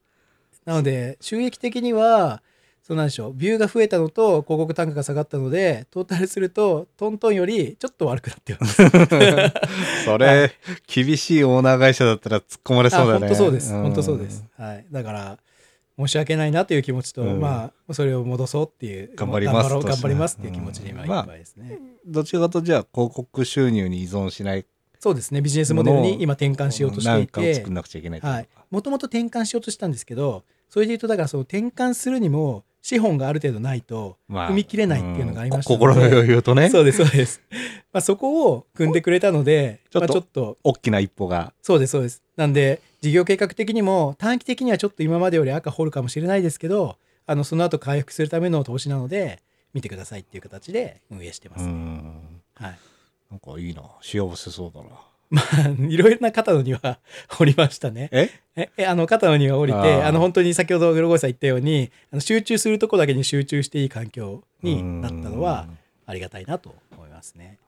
[0.66, 2.42] なので、収益的には、
[2.86, 8.76] そうなんでしょう、ビューが増えたのと広告単価が下がったので、トータルすると、トントンよりちょっと悪くなってます。
[10.06, 10.52] それ、
[10.86, 13.26] 厳しいオーナー会社だったら突っ込まれそうだね。
[13.26, 13.74] 本当そうです。
[13.74, 14.44] ん本当そうです。。
[14.56, 14.86] はい。
[14.92, 15.38] だから、
[15.98, 21.80] 申し訳ないなという気持ちと、うんまあ、それを戻そうっていう、頑張ります頑張りますっていう気持ちで今うんいっぱいですね。
[22.06, 24.64] どちらかとじゃあ広告収入に依存しない
[25.00, 25.40] そうですね。
[25.40, 28.64] ビジネスモデルに今転換しようとしてないんかをて作ん、なくちゃいけないってことはいか。
[28.70, 37.42] もともと転換しようとしたんですけどそれで言うとだからその転換するにも資本がある程度ないとまあ踏み切れないっていうのがありましたうんこ心の余裕とね、そうですそうです、
[37.92, 41.52] まあ、そこを組んでくれたのでちょっとまあ、ちょっと大きな一歩が。
[41.62, 46.96] そうですそうですなんで事業計画的にも短期的にはちょっと今までより赤掘るかもしれないですけど
[47.26, 49.42] あのその後回復するための投資なので
[49.74, 52.40] 見てくださいっていう形で運営してまうす、ん。
[52.54, 52.78] はい
[53.30, 53.82] なんかいいな。
[54.00, 54.90] 幸せそうだな。
[55.30, 58.08] まあいろいろな方のには掘りましたね。
[58.12, 58.30] え？
[58.56, 67.58] ええあの肩の荷が降りてあの本当に先ほどグロゴイさん言ったようにあの集中するとこだけに集中していい環境になったのはうんありがたいなと思いますね。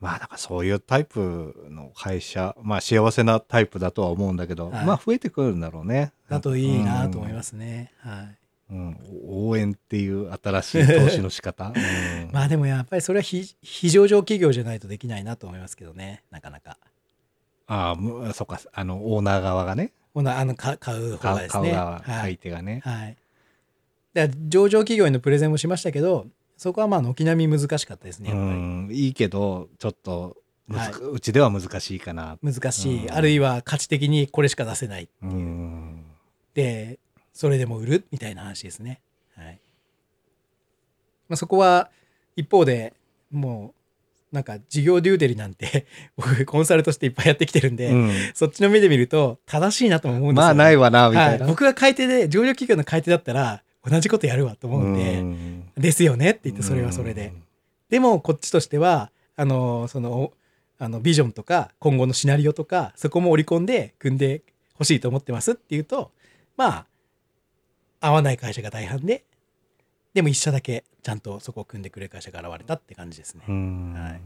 [0.00, 4.84] まあなんかそういうタイプの会社、まあ幸せなタイプだとは思うんだけど、はい。
[4.84, 6.12] まあ増えてくるんだろうね。
[6.28, 7.92] だといいなと思いますね。
[8.00, 8.38] はい。
[8.70, 11.70] うん、応援っていう新しい投資の仕方、う
[12.28, 16.22] んまあでもやっぱりそれは非非上場企業じゃないとできないなと思いますけどね。
[16.30, 16.76] なかなか。
[17.68, 19.92] ああむそうかあのオーナー側がね。
[20.14, 21.62] ほなあのか買う方がですね。
[21.62, 23.16] 買う側、はい、相手がね、はい。
[24.48, 26.26] 上場企業へのプレゼンもしましたけど
[26.56, 28.58] そこはまあ軒並み難しかったですねうやっぱり。
[28.58, 32.38] んいいけどちょっとむず、はうちでは難しいかな。
[32.42, 33.14] 難しい、うん。
[33.14, 36.04] あるいは価値的にこれしか出せないうん。
[36.54, 36.98] で
[37.32, 39.00] それでも売るみたいな話ですね。
[39.36, 39.60] はい。
[41.28, 41.90] まあ、そこは
[42.34, 42.94] 一方で
[43.30, 43.77] もう
[44.32, 45.86] なんか事業デューデリなんて
[46.16, 48.12] 僕コンサルとしていっぱいやってきてるんで、うん。
[48.34, 55.72] そっちの目で見ると正しいなとも思うんですよ、まあないわなみたいな、はい、僕が買い手で上場企業の買い手だったら同じことやるわと思うんで、ん。
[55.76, 57.32] ですよねって言ってそれはそれで、
[57.88, 60.32] でもこっちとしてはあのその
[60.78, 64.42] あのビジョンとか今後のシナリオとかそこも織り込んで組んで
[64.74, 66.12] ほしいと思ってますっていうと
[66.56, 66.86] ま
[68.00, 69.24] あ合わない会社が大半で
[70.18, 73.44] でも一社だけちゃんとそこを組んでくれる会社が現れたって感じですね。
[73.48, 73.94] うん。
[73.96, 74.20] はい。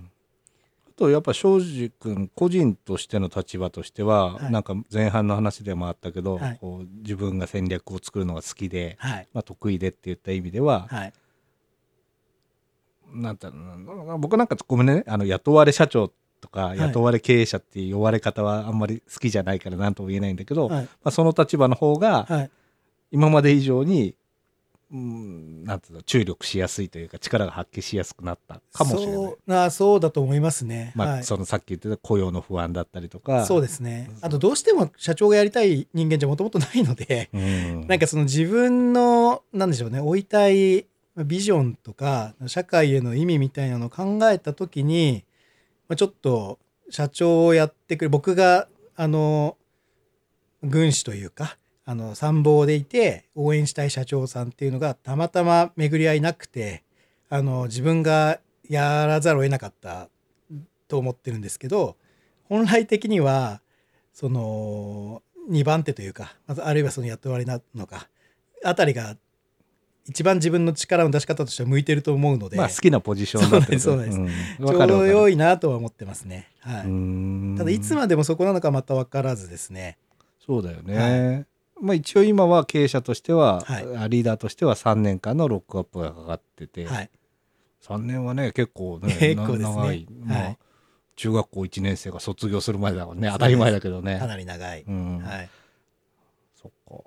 [0.88, 4.50] あとやっぱ庄司君個人としての立場としては、はい。
[4.50, 6.59] なんか前半の話でもあったけど、はい。
[6.62, 9.28] こう自分が戦略を作るのが好きで、はい。
[9.35, 11.12] まあ、得意でって言った意味では、はい。
[13.12, 13.38] なん
[14.18, 16.78] 僕なんかごめんねあの雇われ社長とかい。
[16.78, 20.85] 雇われ経営者っていう呼ばれ方はあんまり好きじゃないから何とも言えないんだけど、はい。
[20.85, 22.50] まあ、その立場の方がはい。
[23.11, 24.14] 今まで以上に、
[24.92, 29.14] うん、なんていうの注力しやすいというか力が発揮しやすくなったかもしれない。
[29.14, 30.92] そうあそうだと思いますね。
[30.94, 34.11] まあ、はいそのさっき言ってた雇用の不安だったりとかそうですね。
[34.20, 45.24] あとどうしても社長がやりたい人間じゃもともとないので、うんなんかその自分のなんでしょうね追いたいビジョンとか社会への意味みたいなのを考えた時に
[45.88, 46.59] まあちょっと
[46.90, 49.57] 社長をやってくる僕があの
[50.62, 56.85] 軍師というかあの参謀でいて応援したい社長さんっていうのがたまたま巡り合いなくて
[57.29, 60.09] あの自分がやらざるを得なかった
[60.87, 61.97] と思ってるんですけど
[62.49, 63.61] 本来的には
[64.12, 68.09] その2番手というかまずあるいはその雇われなのか
[68.64, 69.16] あたりが
[70.09, 74.18] 一番自分の力の出し方としては向いてると思うので、まあ好きなポジションだってそうなんです
[74.59, 76.51] ちょうど良いなとは思ってますね。
[76.61, 77.55] はい、ん。
[77.57, 79.99] ただいつまでもそこなのかまた分からずですね。
[80.45, 81.47] そうだよね、
[81.83, 84.11] まあ一応今は経営者としては、はい。
[84.11, 87.11] リーダーとしては3年間のロックアップがかかってて、はい、
[87.83, 89.59] 3年はね結構ね結構ね。
[89.64, 90.59] な長い、まあはい。
[91.16, 93.29] 中学校1年生が卒業するまでだからね。
[93.33, 94.18] 当たり前だけどね。
[94.18, 94.83] かなり長い。
[94.83, 95.18] うん。
[95.18, 95.51] はい、
[96.55, 97.05] そっか。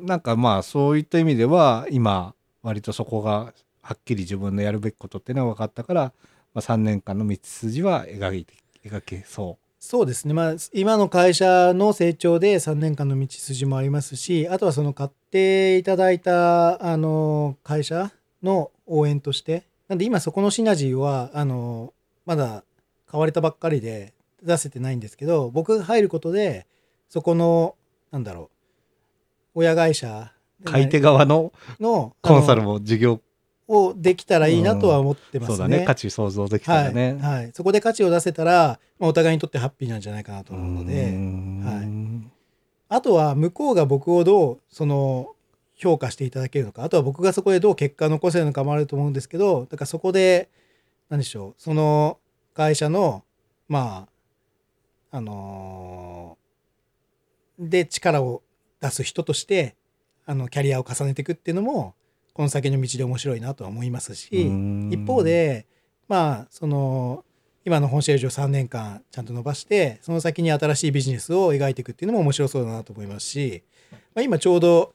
[0.00, 6.12] なんかまあそういった意味では今割とそこがはっきり自分のやるべきことっていうのは分かったから、
[6.54, 8.54] まあ、3年間の道筋は描いて
[8.84, 18.12] 描けそそうですね、まあ、今の会社の成長で3年間の道筋もありますしあとはその買っていただいたあの会社
[18.44, 21.92] の応援としてなんで今そこのシナジーはあの
[22.26, 22.62] まだ
[23.08, 26.68] 買われたばっかりで出せてないんですけど僕が入ることで
[27.08, 27.74] そこの
[28.12, 28.50] なんだろ
[29.56, 33.20] う親会社う買い手側ののコンサルも事業
[33.72, 35.56] をできたらいいなとは思ってますね。
[35.56, 35.84] そうだね。
[35.84, 37.34] 価値想像できたらね、はい。
[37.36, 40.92] はい、そこで価値を出せたら、まあ、お互いにとってハッピーなんじゃないかなと思うので。
[40.92, 42.32] うーん。
[42.88, 45.34] あとは向こうが僕をどうその
[45.74, 46.84] 評価していただけるのか。
[46.84, 50.50] あとは僕がそこでどう結果を残せるのかもあると思うんですけどだからそこで
[51.08, 51.54] 何でしょう。
[51.56, 52.18] その
[52.54, 53.24] 会社の
[53.68, 54.06] ま
[55.10, 56.42] ああのー
[57.58, 58.42] で力を
[58.80, 59.76] 出す人として
[60.26, 61.94] あのキャリアを重ねていくっていうのも
[62.32, 64.28] この先の道で面白いなとは思いますし、
[64.90, 65.66] 一方で
[66.08, 67.24] まあその
[67.64, 73.62] 今の本社営業3年間ちゃんと伸ばしてその先に新しいビジネスを描いていくっていうのも面白そうだなと思いますし、
[74.14, 74.94] まあ、今ちょうど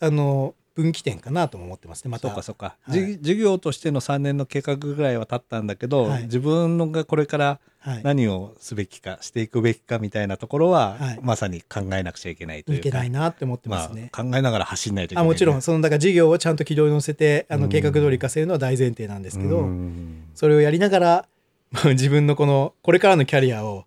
[0.00, 2.28] あの分岐点かなとも思ってますねまた。
[2.28, 3.16] そうかそうか、はい。
[3.16, 6.22] じ事業としての3年の計画ぐらいは経ったんだけど、はい。
[6.24, 11.20] 自分のがこれからはい、何をすべきかしていくべきかみたいなところは、はい。
[11.22, 12.88] まさに考えなくちゃいけないというか。
[12.88, 14.10] いけないなって思ってますまね。
[14.12, 17.62] あ、考えながら走んないといけない、あもちろんそのだから事業をちゃんと軌道に乗せてあうん。
[17.62, 20.24] の計画通り活かせるのは大前提なんですけど、うん。
[20.34, 21.28] それをやりながら
[21.70, 23.84] まあ 自分のこのこれからのキャリアを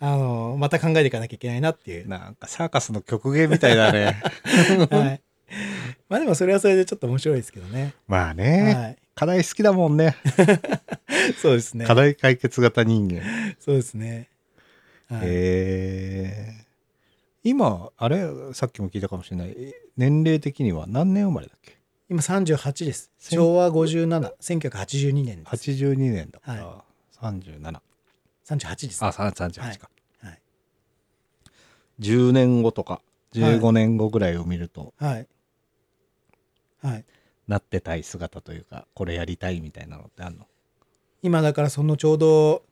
[0.00, 4.22] あのまた考えていかなきゃいけないなっていう、なんかサーカスの曲芸みたいだね。
[4.90, 5.20] はい、
[6.08, 7.94] まあでもそれはそれでちょっと面白いですけどね。
[8.06, 10.16] まあね、はい、課題好きだもんね
[11.40, 11.94] そうですね課。
[11.94, 13.22] 題解決型人間
[13.60, 14.28] そうですね。
[15.08, 16.68] はいえー
[17.44, 18.26] 今あれ？
[18.52, 19.54] さっきも聞いたかもしれない
[19.96, 21.78] 年齢的には何年生まれだっけ？
[22.10, 23.10] 今38です。
[23.18, 25.70] 昭和57、1982年です。
[25.70, 26.84] 82年だから、は
[27.20, 27.80] 37
[28.46, 29.04] 38です。
[29.04, 29.88] あさ38か、
[30.20, 30.40] はい。
[32.00, 33.00] 10年後とか
[33.34, 35.26] 15年後ぐらいを見ると、はい。
[36.82, 37.04] はい。
[37.46, 40.46] なってたい姿というかこれやりたいみたいなのってあるの？
[41.22, 42.62] 今だからそのちょうど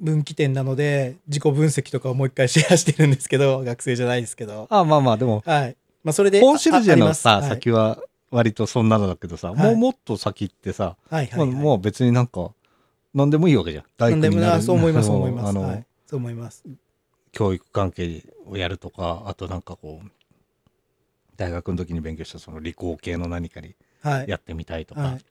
[0.00, 4.66] 分岐点なので自己分析とかをもう一回シェアしてるんですけど 学生じゃないですけど。
[4.68, 5.76] あまあまあでもはい。
[6.02, 7.48] まあそれでコンシェルジェのさ、はい。
[7.48, 7.98] 先は
[8.30, 9.58] 割とそんなのだけどさ、はい。
[9.58, 11.48] もうもっと先ってさ、はいはいはい。
[11.50, 12.50] まあもう別になんか
[13.14, 13.84] 何でもいいわけじゃん。
[13.96, 15.58] 大なんでも工になるな そう思いますそう思います。
[15.58, 15.86] はい。
[16.06, 16.64] そう思います。
[17.30, 20.10] 教育関係をやるとかあとなんかこう
[21.36, 24.28] 大学の時に勉強したその理工系の何かにはい。
[24.28, 25.24] やってみたいとか、はい。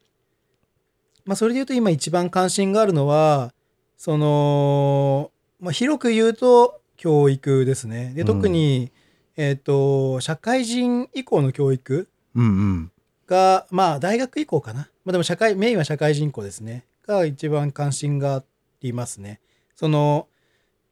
[1.25, 3.53] まあそれで言うと今一番関心があるのは
[3.97, 8.13] その、まあ、広く言うと教育ですね。
[8.15, 8.27] でうん。
[8.27, 8.91] 特に、
[9.35, 12.91] えっ、と社会人以降の教育うんうん。
[13.27, 16.85] がまあ大学以降かな、まあ、でも社会メインは社会人口ですね。
[17.05, 18.43] が一番関心があ
[18.81, 19.41] りますね。
[19.75, 20.27] その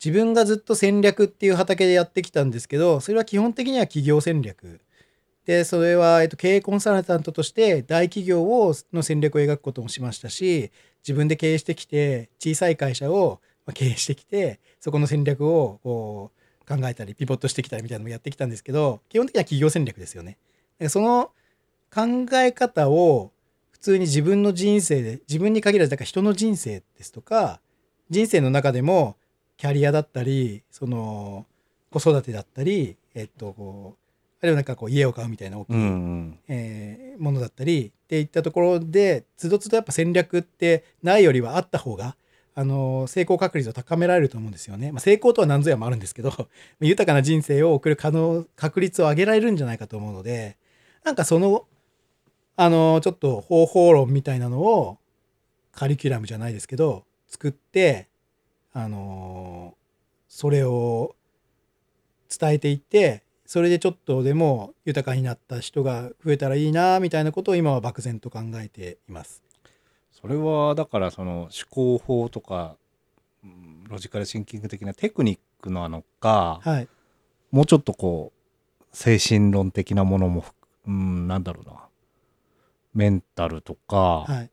[0.04, 4.80] 自分がずっと戦略っていう畑でやってきたんですけどそれは基本的には企業戦略
[5.50, 10.70] でそれは、えっと、経営コンサルタントとして大企業をの戦略を描くこともしましたし
[11.02, 13.42] 自分で経営してきて小さい会社を
[13.74, 16.32] 経営してきてそこの戦略をこ
[16.64, 20.38] う考えたりピボットしてきたりみたいなのもやってきたんですけど基本的には企業戦略ですよね。
[20.88, 21.32] その
[21.92, 23.32] 考え方を
[23.72, 27.60] 普通に自分の人生で自分に限らずだから人の人生ですとか
[28.12, 29.18] 人生の中でも
[29.58, 31.48] キャリアだったりその
[31.90, 34.09] 子育てだったりえっとこう
[34.42, 42.16] あるいはなんかこう家を買うみたいな大きい、うんうんえーものだったりっていったところでつどつどやっぱ戦略ってないよりはあった方が
[42.56, 44.92] あの成功確率を高められると思うんですよね。
[44.92, 46.34] まあ、成功とは何ぞやもあるんですけど
[46.82, 50.58] 豊かな人生を送る可能確率を上げられるんじゃないかと思うので
[51.04, 51.66] なんかその
[52.56, 54.98] あのちょっと方法論みたいなのを
[55.72, 58.08] カリキュラムじゃないですけど作って
[58.74, 59.76] あの
[60.28, 61.16] それを
[62.38, 69.42] 伝えていってそれでちょっとでも豊かになった人が増えたらいいなみたいなことを今は漠然と考えています。
[70.12, 72.76] それはだからその思考法とか
[73.44, 76.88] うんロジカルシンキング的なテクニックなのか、はい、
[77.50, 78.32] もうちょっとこ
[78.82, 80.54] う精神論的なものもふ
[80.86, 81.88] うんなんだろうな。
[82.94, 84.52] メンタルとか、はい、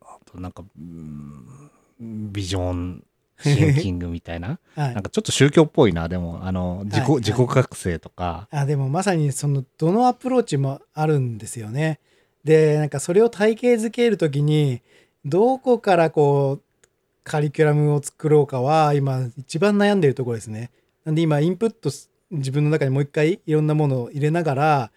[0.00, 3.04] あとなんかうんビジョン
[3.42, 12.00] シンキングみたいな はいなんかちょっと宗教っぽいなでもあの自己,、はい自己覚醒とか、あでもまさにそのどのアプローチもあるんですよね。
[12.44, 14.80] でなんかそれを体系づけるときに
[15.24, 16.88] どこからこう
[17.24, 20.70] カリキュラムを作ろうかは今一番悩んでるところですね。
[21.04, 24.90] なんで今インプットす自分の中にもう一回いろんなものを入れながら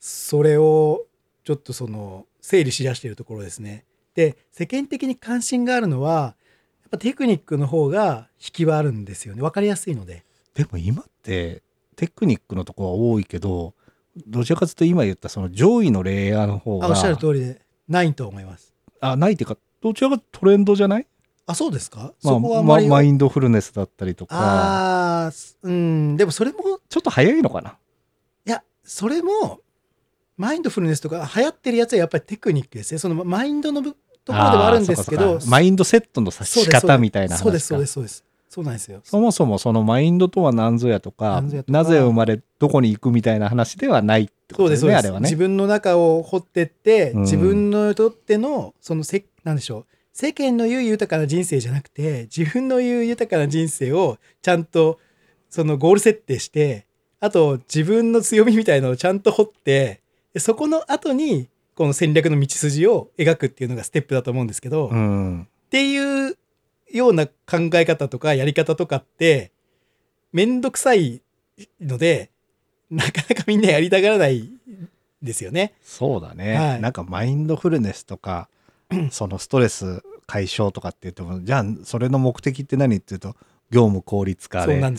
[0.00, 1.04] それを
[1.44, 3.84] ちょっとその整理しだしているところですね。
[4.14, 6.34] で世間的に関心があるのはや
[6.86, 9.42] っぱテクニックの方が引きはあるんですよね。
[9.42, 10.24] 分かりやすいので。
[10.54, 11.62] でも今って
[11.96, 13.74] テクニックのとこは多いけど
[14.26, 18.72] どちらかというと今言ったその上位のレイヤーの方があおっしゃる通りでないと思います。
[19.00, 21.06] あないっていうかどちらかというとトレンドじゃない、
[21.46, 24.36] あそうですか、まあそこはあまり、まマインドフルネスだったりとか。
[25.26, 25.30] あ
[25.62, 26.16] うん。
[26.16, 27.76] でもそれもちょっと早いのかな？
[28.46, 29.60] いやそれも
[30.36, 32.98] マインドフルネスとか流行ってるやつはやっぱりテクニックですね。
[32.98, 33.96] そのマインドのぶ
[34.26, 38.24] ところではあるんですけどマインドセットのさ仕そうです方みたいなそうですそうですそうです。
[38.48, 39.00] そうなんですよ。
[39.04, 41.78] そもそもそのマインドとは何ぞやとか何ぞやとか。
[41.78, 45.24] なぜ生まれどこに行くみたいな話ではないってことですねあれはね。
[45.24, 47.20] 自分の中を掘ってって、うん。
[47.22, 49.86] 自分のとってのそのせなんでしょう。
[50.12, 54.98] 世間の言う豊かな人生じゃなくて自分の言う豊かな人生をちゃんと
[55.50, 56.86] そのゴール設定して
[57.20, 60.00] あと自分の強みみたいのをちゃんと掘って
[60.32, 66.36] でそこの後にこの戦略の道筋を描くっていうのがステップだと思うんですけど、っうんていう
[66.90, 69.52] ような考え方とかやり方とかって
[70.32, 71.22] めんどくさい
[71.80, 72.30] ので
[72.90, 74.48] なかなかみんなやりたがらない
[75.22, 75.74] ですよね。
[75.82, 78.48] そうだね、はいなんかマインドフルネスとか
[79.10, 83.36] そのストレス解消とかって言ってもじゃあそれの目的って何って言うと
[83.70, 84.90] 業務効率化で業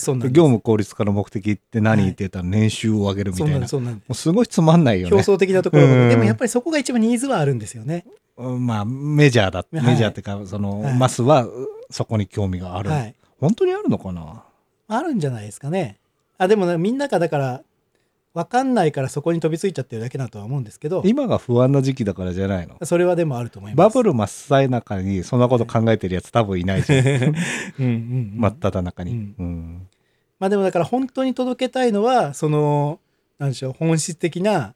[0.43, 5.11] 務効率化の目的って何、はいって言ったら年収を上げるみたいなそうすごいつまんないよす。
[5.11, 5.23] 競ね。
[5.23, 8.05] 争的なところうんでもやっぱりそこが一番ニーズはあるんですよね。
[8.35, 11.47] うんまあメジャーだ、はいメジャーっていうかその、はいマスは
[11.89, 13.15] そこに興味がある、はい。
[13.39, 14.43] 本当にあるのかな？
[14.89, 15.97] あるんじゃないですかね。
[16.37, 17.63] あでもねみんながだから
[18.33, 22.77] 分かんないからそこに飛びついちゃってるだけだとは思うんですけど今が不安な時期だからじゃないの？
[22.85, 23.77] それはでもあると思います。
[23.77, 27.05] バブル真っ最中にそんなこと考えてるやつ多分いないじゃん。
[27.07, 27.31] うんうん
[27.79, 28.33] うん。
[28.37, 29.35] 真っ只中に、うん。
[29.39, 29.87] うん。
[30.39, 32.99] まあでもだから本当に届けたいのはその
[33.39, 34.75] なんでしょう本質的な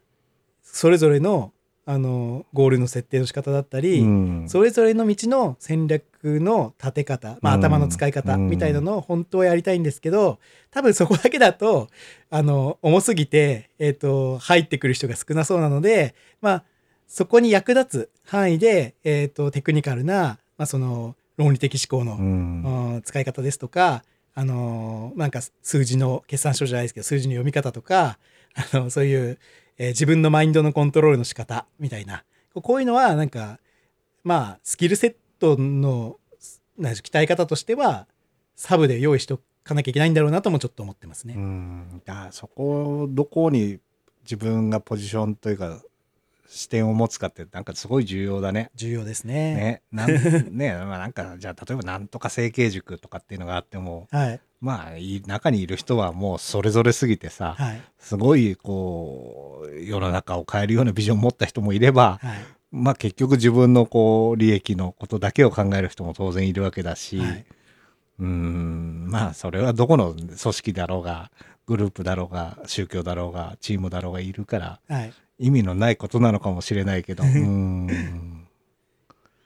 [0.63, 1.53] それぞれの
[1.91, 4.45] あのゴールの設定の仕方だったり、うん。
[4.47, 7.59] それぞれの道の戦略の立て方、まあ、うん。
[7.59, 8.49] 頭の使い方うん。
[8.49, 10.39] みたいなのを本当はやりたいんですけど
[10.71, 11.89] 多分そこだけだと
[12.29, 16.63] あの重すぎて、えー、と入ってくる人が少なそうなので、まあ、
[17.09, 22.93] そこに役立つ範囲で、えー、とテクニカルな、まあ、その論理的思考の、うん。
[22.93, 28.17] うん使い方ですとか、あのーなんか数字の決算書じゃないですけど数字の読み方とか
[28.73, 29.37] あのそういう、
[29.81, 32.23] えー自分のマインドのコントロールの仕方みたいな
[32.53, 33.59] こういうのはなんか
[34.23, 36.17] まあスキルセットの
[36.77, 38.05] 鍛え方としては
[38.55, 41.33] サブで用意しておかなきゃいけないんだろうなともちょっと思ってますね。
[41.35, 43.79] うんそこをどこに
[44.23, 45.81] 自分がポジションというか
[46.53, 48.71] 視点を持つかってなんかすごい重要だね。
[48.75, 49.55] 重要ですね。
[49.55, 50.09] ねなん
[50.51, 67.45] ねまあなんかじゃあ例えばなんとか整形塾とかっていうのがあってもはいまあい中にいる人はもうそれぞれすぎてさ、はいすごいこう世の中を変えるようなビジョンを持った人もいれば、はいまあ結局自分のこう利益のことだけを考える人も当然いるわけだし、はい。
[68.19, 71.31] うーんまあそれはどこの組織だろうが
[71.65, 77.23] グループだろうが宗教だろうがチームだろうがいるからはい意味のないことなのかもしれないけど。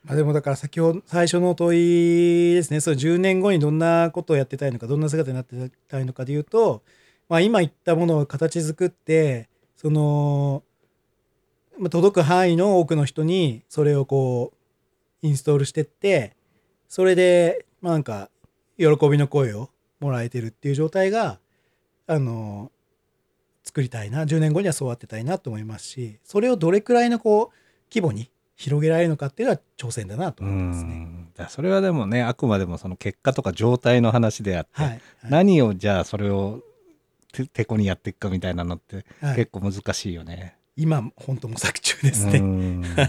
[0.04, 2.80] まあ、でもだから先ほど最初の問いですね。
[2.80, 6.84] その10年後にどんなことをやってたいのかどんな姿になってたいのかでいうと、
[7.28, 10.62] まあ、今言ったものを形作ってその、
[11.80, 14.54] まあ、届く範囲の多くの人にそれをこ
[15.24, 16.36] うインストールしてって
[16.88, 18.30] それでまあなんか
[18.78, 19.70] 喜びの声を
[20.00, 21.40] もらえてるっていう状態が
[22.06, 22.72] あの
[23.66, 27.56] 作りたいな10年後にはそうあってたいなと思いますしそれをどれくらいのこう
[27.92, 31.08] 規模に広げられるのかっていうのは挑戦だなとう思いますね。
[31.50, 36.62] それはでもねあくまでもその結果とか状態の話であって、はい、はい何をじゃあそれを
[37.34, 40.56] ててこにやっていくかみたいなのってはい結構難しいよね。
[40.78, 42.40] 今本当模索中ですうね。
[42.40, 43.06] ん はい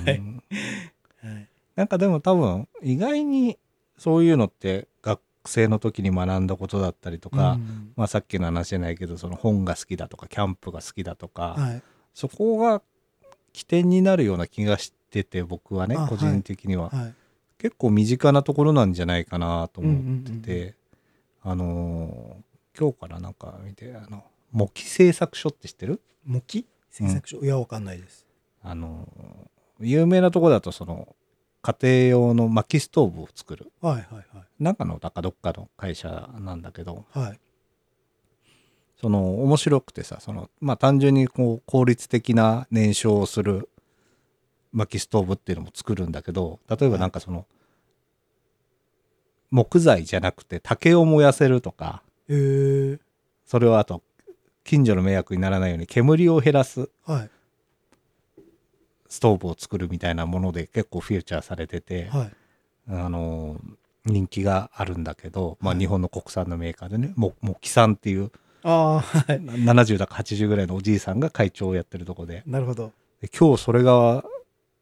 [1.26, 3.58] はいなんかでも多分意外に
[3.98, 7.92] そういうのって学学生の時に学んだことだったりとか、うん。
[7.96, 11.82] まあ、さっきの話じゃないけどその本が好きだとかキャンプが好きだとか、はい。
[12.14, 12.82] そこが
[13.52, 17.14] 起点になるような気がしてて僕はねあ個人的には、はい。
[17.58, 20.74] 結構身近なところなんじゃないかなと思ってて、うんうん
[21.42, 22.46] あのー
[22.78, 24.22] 今日からなんか見てあの
[24.52, 26.02] 模擬製作所って知ってる？
[26.26, 28.26] 模擬製作所、いやわかんないです。
[28.62, 31.16] あのー有名なところだとその
[31.66, 31.94] 家庭
[32.28, 33.72] 用の薪ストーブを作る。
[33.80, 34.06] はいはい
[34.60, 37.04] 中のだかどっかの会社なんだけど。
[37.12, 37.22] はい。
[37.24, 37.40] はい
[38.98, 43.68] その面白くてさそのまあ単純にこう効率的な燃焼をする
[44.72, 47.44] 薪ストーブっていうのも作るんだけど例えばなんかその、
[49.50, 53.00] 木材じゃなくて竹を燃やせるとかえー、
[53.44, 54.02] それをあと
[54.64, 56.88] 近所の迷惑にならないように煙を減らす。
[57.04, 57.30] はい
[59.08, 62.32] ストーブを作るみたいなもので結構フィーチャーされてて、はい。
[62.88, 63.56] あの
[64.04, 65.80] 人気があるんだけど、まあ、はい。
[65.80, 68.30] 日本の国産のメーカーでねもも木さんっていう
[68.62, 69.40] ああはい。
[69.40, 72.42] 70だか80ぐらいのおじいさんが会長をやってるとこで。
[72.46, 72.92] なるほど。
[73.20, 74.24] で今日それが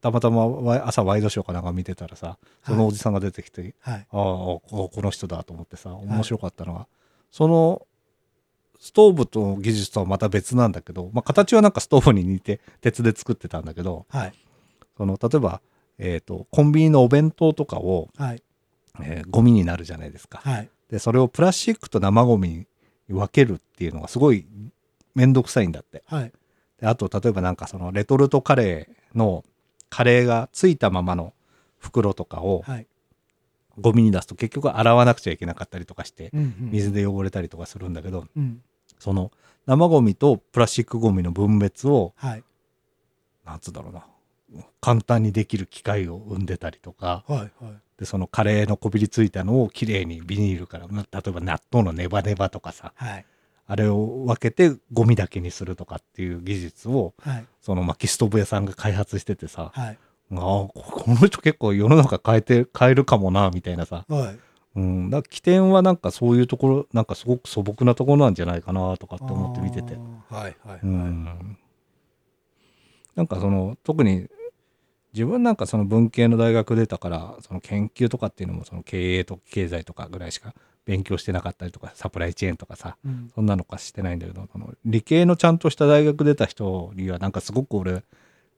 [0.01, 0.45] たまたま
[0.87, 3.99] 朝ワイドショーかなんか見てたらさそのおじさんが出てきて、はい。
[3.99, 6.87] ああここの人だと思ってさ面白かったのが、
[7.31, 7.87] その
[8.79, 14.33] ストーブと技術とはまた別なんだけど、まあ、形はなんかストーブに似て鉄で作ってたんだけどはい。
[14.97, 15.61] その例えば、
[15.99, 18.43] えー、とコンビニのお弁当とかを、はい。
[19.03, 20.41] えーゴミになるじゃないですか。
[20.45, 20.69] はい。
[20.91, 22.67] でそれをプラスチックと生ゴミに
[23.09, 24.47] 分けるっていうのがすごい
[25.15, 26.05] 面倒くさいんだって。
[26.07, 26.33] はい。
[26.81, 29.45] であと例えばなんかそのレトルトカレーの
[29.89, 31.33] カレーがついたままの
[31.79, 32.87] 袋とかをはい
[33.81, 38.63] ゴミに出すと結局洗わなくちゃいけなかったりとかしてうんうん水で汚れたりとかするんだけどうん。
[38.99, 39.31] その
[39.67, 42.45] 生ゴミとプラスチックゴミの分別をはい。
[43.45, 44.07] なんつうんだろうな。
[44.81, 47.51] 簡単にできる機械を生んでたりとかはいはい。
[47.99, 53.27] でそのカレーのこびりついたのをきれいにビニールからま例えば納豆のネバネバとかさはい。
[53.67, 57.47] あれを分けてゴミだけにするとかっていう技術をはい。
[57.61, 59.99] その薪ストーブ屋さんが開発しててさはい
[60.33, 64.39] ああここの人結構世の中変えて変えるかもなみたいなさ、はい。
[64.77, 71.59] うん、だ起点はなんかそういうところなんかすごく素朴なところなんじゃないかなとかって思って見てて、はいはいはい、うん、
[73.15, 74.27] なんかその特に
[75.13, 80.55] 自分なんかその文系の大学出たからその研究とかっていうのもその経営と経済とかぐらいしか
[80.85, 83.31] 勉強してなかったりとかサプライチェーンとかさうん。
[83.33, 88.03] そんなのかしてないんだけどその理系のちゃんとした大学出た人にはなんかすごく俺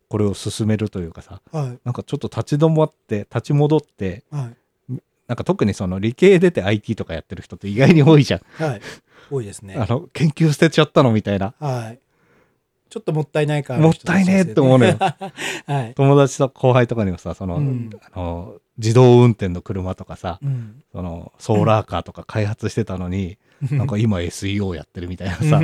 [0.08, 1.78] これを進めるというかさはい。
[1.84, 4.56] なんかちょっと立ち止まって立ち戻ってはい。
[5.28, 8.80] なんか特にその理系出て IT とかやってる人って意外に多いじゃん、はい。
[9.30, 9.74] 多いですね。
[9.78, 11.54] あの研究捨てちゃったのみたいな。
[11.58, 11.98] はい。
[12.88, 14.96] ちょっともったいないからもったいねえって思うのよ。
[15.66, 15.94] はい。
[15.94, 17.90] 友達と後輩とかにもさその,、うん。
[18.12, 20.84] あの自動運転の車とかさ、うん。
[20.92, 25.60] そのソーラーカーとか開発してたのに、なんか今 SEO やってるみたいなさ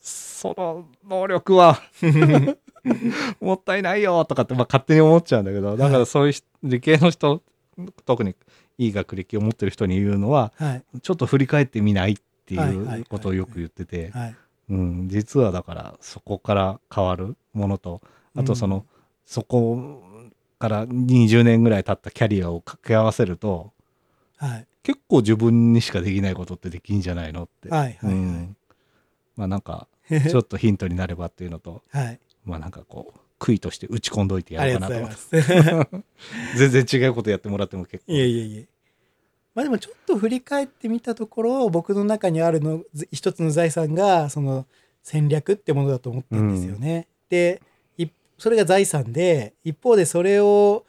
[0.00, 1.82] その能力は
[3.40, 7.42] もったいないよとかって、まあ、勝手に思っちゃうんだけどだからそういう人理系の人
[8.04, 8.34] 特に
[8.78, 10.82] いい学歴を持ってる人に言うのははい。
[11.00, 12.16] ちょっと振り返ってみないっ
[12.46, 14.36] てはいうことをよく言ってて、はい。
[14.70, 18.00] うん、実はだからそこから変わるものと
[18.36, 18.82] あとその、うん。
[19.26, 20.02] そこ
[20.58, 23.72] から20年ぐらい経ったキャリアを掛け合わせると
[24.36, 24.66] はい。
[24.82, 28.14] 結構自分にしかできないことってできんじゃないのって、はいはいはい。
[28.14, 28.56] うん。
[29.36, 36.04] まあなんか ちょっとヒントになればっていうのとはいまあなんかこう悔いとして打ち込んどいてやありろうかなと思
[36.56, 38.12] 全然違うことやってもらっても結構。
[38.12, 38.68] いえいえいえ。
[39.54, 44.66] まあでもちょっと振り返ってみたところ僕の中にあるのず一つの財産がその
[45.02, 47.08] 戦略ってものだと思ってるんですよね。
[47.28, 47.62] で
[47.98, 48.06] い
[48.38, 50.84] それが財産で一方でそれを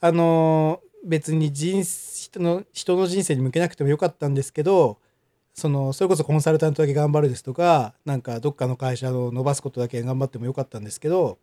[0.00, 4.98] あの別に人人の人の人生に向けなくてもよかったんですけど
[5.58, 11.38] そのそれこそコンサルタントだけ頑張るですとかなんかどっかの会社を伸ばすことだけ頑張ってもよかったんですけど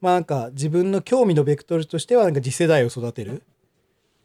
[0.00, 3.42] まあなんか自分の興味のベクトルとしてはなんか次世代を育てるっ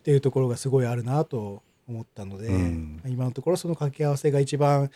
[0.04, 4.90] ていうところがすごいあるなと思ったので、うん今のところその掛け合わせが一番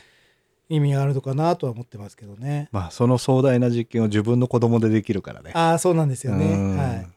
[0.69, 2.69] 意味があるのかなとは思ってますけどね。
[2.71, 6.45] まあその壮大な実験を自分の子供でできるからねああそうなんですよね。
[6.45, 7.07] うんはい、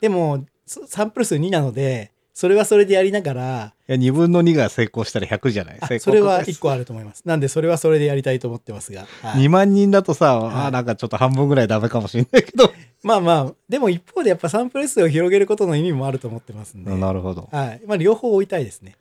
[0.00, 5.78] でもそサンプル数2なのでそれはそれでやりながらいや2分の2が成功したら100じゃない？
[5.80, 7.22] あ成功それは1個あると思います。
[7.26, 10.54] なんでそれはそれでやりたいと思ってますが、はい2万人だとさ、はい。
[10.66, 12.72] あーなんかちょっと半分ぐらいダメかもしれないけど、
[13.02, 17.48] まあまあでも一方でやっぱサンプル数を広げることの意味もあると思ってますんで、なるほど。
[17.52, 17.82] はい。
[17.86, 18.96] まあ、両方追いたいですね。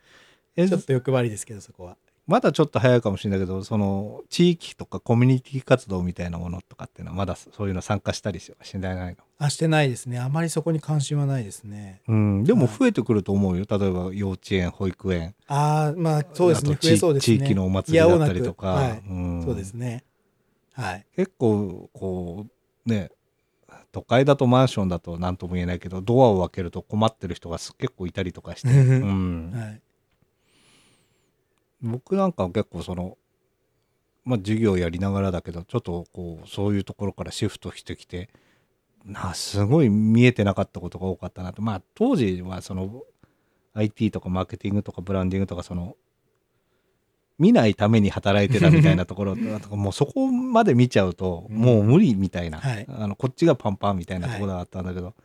[0.58, 1.96] えちょっと欲張りですけどそこは。
[2.32, 9.18] まだちょっと早いかもしれないけどその地域とかコミュニティ活動みたいなものとかっていうのはまだそういうの参加したりししないの？
[9.38, 10.18] あしてないですね。
[10.18, 12.02] あまりそこに関心はないですね。
[12.08, 13.66] うん、でも増えてくると思うよ。
[13.70, 15.36] 例えば幼稚園保育園。
[15.48, 16.78] ああまあそうですね。
[16.82, 17.38] 増えそうですね。
[17.40, 19.04] 地域のお祭りだったりとか、はい。
[19.06, 19.42] うん。
[19.44, 20.06] そうですね。
[20.72, 21.06] はい。
[21.18, 22.46] 結構こ
[22.86, 23.10] うね
[23.92, 28.74] 都会だとマンションだと何とも言えないけどドアを開けると困ってる人がす結構いたりとかして、 う
[29.06, 29.52] ん。
[29.52, 29.82] はい
[31.82, 33.18] 僕なんかは結構その
[34.24, 38.30] まあ授業やりながらだけどちょっとこうそういうところからシフトしてきて
[39.06, 41.62] なすごい見えてなかったことが多かったなと。
[41.62, 43.04] まあ当時はその
[43.74, 45.96] IT とかマーケティングとかブランディングとかその
[47.40, 52.86] 見ないために働いてたみたいな ところだともうそこまで見ちゃうともう無理みたいな、はい。
[52.88, 55.16] あのこっちがパンパンみたいなところがあったんだけど、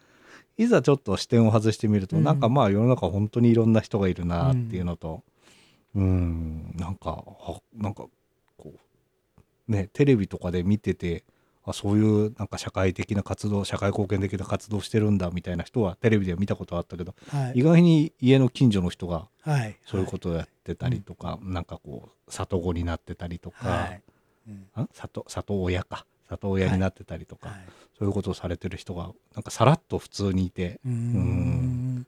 [0.56, 2.24] い、ざちょっと視点を外してみると、うん。
[2.24, 5.22] なんかまあ世の中本当にいろんな人がいるなっていうのと
[5.96, 6.72] うん。
[6.76, 8.06] なんかはなんか
[8.56, 8.74] こ
[9.68, 11.24] うねテレビとかで見てて
[11.64, 17.58] あそういうなんか社会的な活動社会貢献的な活動してるんだみたいな人はテレビでは見たことあったけどはい。
[17.58, 19.76] 意外に家の近所の人がはい。
[19.86, 24.02] そういうことをやってたりとか、なんかこう里子になってたりとか、はい。
[24.48, 24.82] うん。
[24.82, 26.04] ん里里親か。
[26.28, 27.58] 里親になってたりとか、はい。
[27.96, 32.06] そういうことをされてる人がなんかさらっと普通にいてうーん。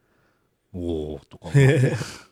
[0.75, 1.93] おおとか思って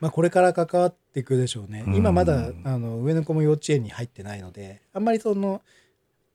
[0.00, 1.84] まあこれから関わっていくでしょうね。
[1.86, 1.94] うん。
[1.94, 5.62] 今まだあの上の子も幼稚園に入ってないのであんまりその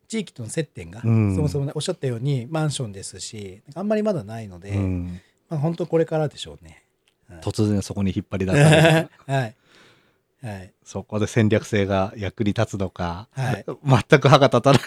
[0.08, 1.36] 地域との接点がそうん。
[1.38, 5.20] もそもねおっしゃったようにマンションですしあんまりまだないのでうん。
[5.50, 6.84] まあ本当これからでしょうね。
[7.30, 7.40] はい。
[7.40, 9.56] 突然そこに引っ張り出される はい。
[10.44, 10.74] はい。
[10.84, 13.66] そこで戦略性が役に立つのか、はい。
[14.10, 14.82] 全く歯が立たない。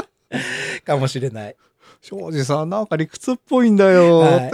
[0.84, 1.56] かもしれない。
[2.00, 4.50] 庄司さんなんか理屈っぽいんだよ、はい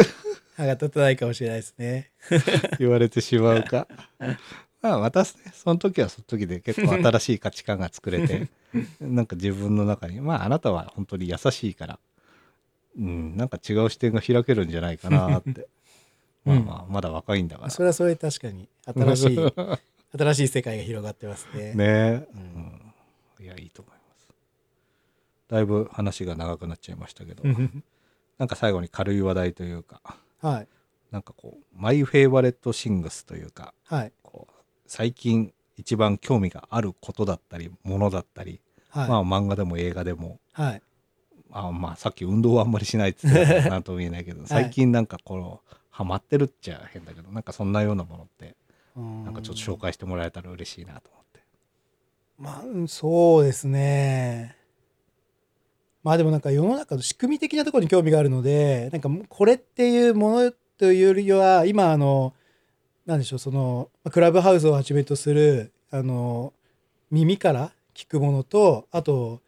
[0.56, 2.10] 歯が立たないかもしれないですね。
[2.78, 3.88] 言われてしまうか。
[4.80, 8.48] まあ私ねその時はその時で結構新しい価値観が作れて
[9.00, 11.98] なんか自分の中にまああなたは本当に優しいから
[12.98, 15.66] うんなんか違う視点が開けるんじゃないかなって。
[16.44, 19.38] まあまあまだ若いんだから、それはそれで確かに新しい
[20.18, 21.72] 新しい世界が広がってますね。
[21.74, 22.26] ね。
[22.34, 23.44] うん。
[23.44, 24.28] いやいいと思います。
[25.48, 27.42] だいぶ話が長くなっちゃいましたけど。
[28.38, 30.00] なんか最後に軽い話題というか
[30.44, 30.68] はい。
[31.10, 34.12] なんかこうマイフェイバレットシングスというかはい。
[34.22, 34.52] こう
[34.86, 39.08] 最近一番興味があることだったりものだったり、はい。
[39.08, 40.82] まあ漫画でも映画でもはい。
[41.50, 48.56] あまあさっき運動はあんまりしないって言ってたなんとも言えないけど最近なんかこのハマってるっちゃ変だけどなんかそんなようなものって
[48.96, 51.40] ななんかちょっと紹介してもらえたら嬉しいなと思って。
[52.38, 54.56] まあうんそうですね
[56.04, 62.34] まあでもなんか世の中の仕組み的なところに興味があるのでなんかこれっていうものというよりは今あの
[63.06, 66.52] なんでしょうそのクラブハウスをはじめとするあの
[67.10, 69.40] 耳から聞くものとあと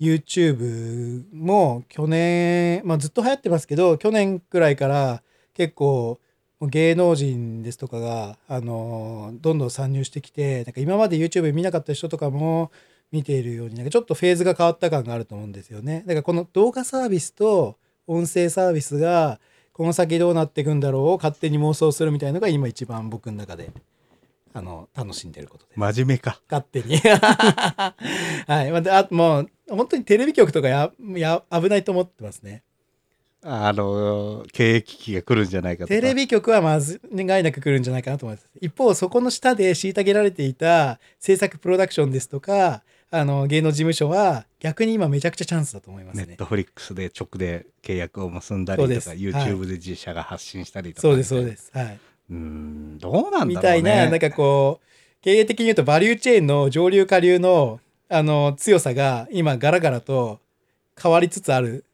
[0.00, 5.22] YouTube も去年、まあ、ずっと流行ってますけど去年くらいから
[5.54, 6.20] 結構
[6.60, 12.70] 芸能人ですとかが、あのどんどん参入してきてなんか今まで YouTube 見なかった人とかも
[13.12, 16.02] 見ているようになんかちょっとフェーズが変わった感があると思うんですよね。
[16.06, 17.76] だからこの動画サービスと
[18.06, 19.40] 音声サービスが
[19.72, 23.70] この先どうなっていくんだろうを勝手に妄想するみたいのが今一番僕の中で
[24.54, 25.78] あの楽しんでることです。
[25.78, 26.40] 真面目か。
[26.50, 26.96] 勝手に。
[27.04, 27.92] は
[28.64, 28.72] い。
[28.72, 32.62] まあ、あもう本当にテレビ局とかやや危ないと思ってますね。
[33.42, 38.48] あの経営危機が来るんじゃないかとかテレビ局はまず願いなく来るんじゃないかなと思います。
[38.60, 46.44] 一方、そこの下で虐げられていた制作プロダクションですとか、あの芸能事務所は逆に今めちゃくちゃチャンスだと思いますねネット。
[46.44, 51.70] フリックスで直で契約を結んだりとか YouTube で自社が発信したりとか、そうです、そうです。
[51.72, 51.98] はい。
[52.30, 54.86] うーんどうなんだろうねみたいな、なんかこう、
[55.22, 60.38] 経営的に言うとバリューチェーンの上流下流のあの強さが今ガラガラと
[61.00, 61.84] 変わりつつある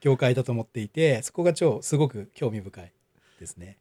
[0.00, 2.92] 業界だと思っていて、そこが超すごく興味深い
[3.40, 3.76] ですね。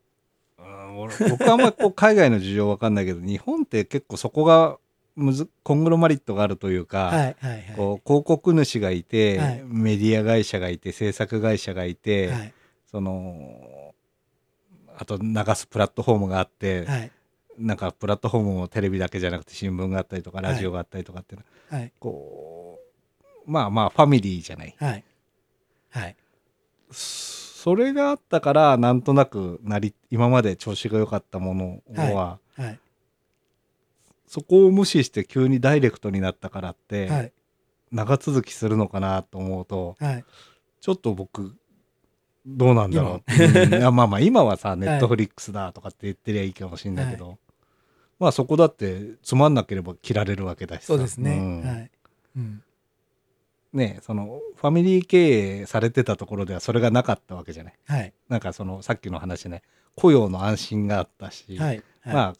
[0.59, 4.77] うん俺僕はあんまこう海外の事情わかんないけど日本って結構そこが
[5.17, 7.73] むずコングロマリットがあるというか、はいはいはい。
[7.75, 9.63] こう広告主がいて、はい。
[9.65, 12.53] メディア会社がいて制作会社がいて、はい。
[12.85, 13.93] その
[14.95, 17.11] あと流すプラットフォームがあって、はい。
[17.57, 21.41] なんかプラットフォームもテレビだけじゃなくて新聞があったりとかラジオがあったりとかっていう
[21.71, 21.77] の。
[21.77, 21.91] ははい。
[21.99, 22.79] こ
[23.47, 24.75] うまあまあファミリーじゃない。
[24.77, 25.03] はい。
[25.89, 26.15] はい。
[26.91, 31.81] それがあったからなんとなくなり今まで調子が良かったもの
[32.13, 32.79] は、はい
[34.27, 37.33] そこを無視して急にダイレクトになったからって、はい。
[37.91, 40.25] 長続きするのかなと思うとはい。
[40.81, 41.55] ちょっと僕
[42.45, 47.39] どうなんだろう、うまあまあ 今はさネットフリックスだとかって言ってりゃいいかもしれないけど、
[48.19, 50.87] まあそこだってつまんなければ切られるわけだしさ。
[50.87, 51.61] そうですね、ん。
[51.61, 51.91] はい、
[52.37, 52.63] うん、
[53.73, 57.73] ねそのファミリー経営されてたところではそれがなかったわけじゃない。
[57.85, 58.13] はい。
[58.29, 59.61] なんかそのさっきの話ね。
[59.95, 61.83] 雇用の安心があったし、はい。
[62.01, 62.13] はい。
[62.13, 62.33] まあ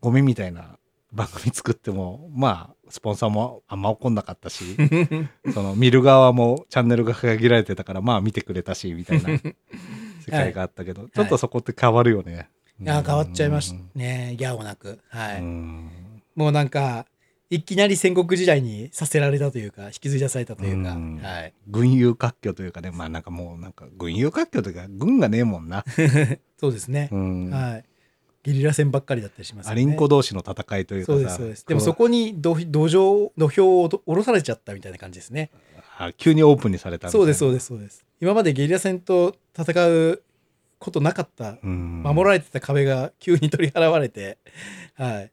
[0.00, 0.78] ゴミみたいな
[1.12, 4.64] 番組作ってもまあスポンサーもあんま怒んなかったし
[5.52, 9.28] その見る側もチャンネルが限られてたからまあ見てくれたしみたいな
[10.22, 12.48] 世界があったけど、ちょっとそこって変わるよね。
[12.80, 14.34] いや変わっちゃいましたうんね。
[14.38, 14.98] ギャオなく。
[15.08, 15.90] はい、うん。
[16.34, 17.06] もうなんか
[17.50, 21.18] いきなり戦国時代にさせられたというか引きずり出されたというか、うん。
[21.18, 21.52] はい。
[21.68, 22.90] 軍友割拠というかね。
[22.90, 25.84] まあなんかもうなんか軍友割拠というか軍がねえもんな、
[26.58, 27.08] そうですね。
[27.12, 27.50] う、ん。
[27.50, 27.84] はい
[28.42, 29.82] ゲリラ戦ばっかりだったりしますよね。
[29.82, 31.66] アリンコ同士の戦いというかさそうですそうです。
[31.66, 35.50] でもそこに土土壌土俵を下ろされちゃったみたいな感じですね。
[35.98, 38.04] あ急にオープンにされたそうですそうですそうです。
[38.20, 40.22] 今までゲリラ戦と戦う
[40.78, 42.02] ことなかったうん。
[42.02, 44.38] 守られてた壁が急に取り払われて、
[44.94, 45.30] はい。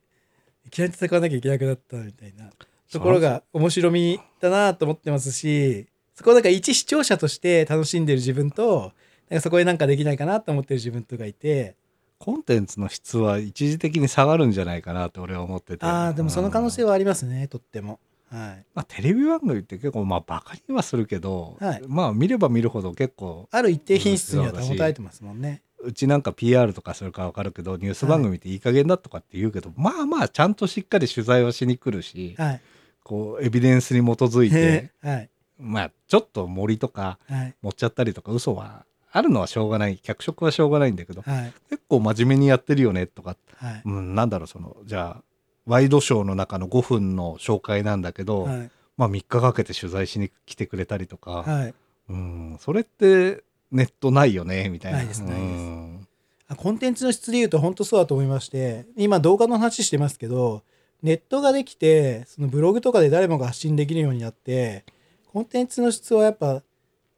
[0.68, 2.50] いきなり戦わなきゃいけなくなったみたいな。
[2.92, 8.92] ところが面白みだなと思ってますしそこをなんか一視聴者として楽しんでる自分と
[9.30, 11.76] なんかそこでなんかできないかなと思ってる自分とかいて
[12.20, 15.86] コンテンツの質は一時的に下がるんじゃないかなって俺は思ってて。
[15.86, 18.00] ああでもその可能性は、はありますねとっても。
[18.30, 18.66] はい。
[18.76, 21.82] まあ、テレビ番組って結構まあバカにはするけど、はい。
[21.88, 25.62] まあ見れば見るほど結構ある一定品質には保たれてますもんね。
[25.82, 32.62] うちなんか PR とかするか分かるけどニュース番組っていい加減だとかって言うけど、まあまあちゃんとしっかり取材はしに来るし、はい。
[33.04, 35.30] こうエビデンスに基づいて はい。
[35.58, 37.56] まあちょっと森とかはい。
[37.62, 39.98] 持っちゃったりとか嘘はあるのはしょうがない。
[39.98, 41.54] 脚色はしょうがないんだけどはい。
[41.70, 43.82] 結構真面目にやってるよねとか、はい。
[43.86, 45.24] うん、なんだろうそのじゃあ
[45.66, 48.72] ワイドショーの中の5分の紹介なんだけど、はい。
[48.98, 51.74] まあ3日かけて取材しに来てくれたりとか、はい。
[52.10, 55.00] うん、それってネットないよねみたいな。
[55.00, 55.42] ないですないです。
[55.42, 56.08] うん。
[56.50, 60.64] あコンテンツの質で言うと本当そうだと思いまして今動画の話してますけど
[61.04, 64.84] ネットができてそのブログとかで誰もが発信できるようになって
[65.32, 66.64] コンテンツの質はやっぱ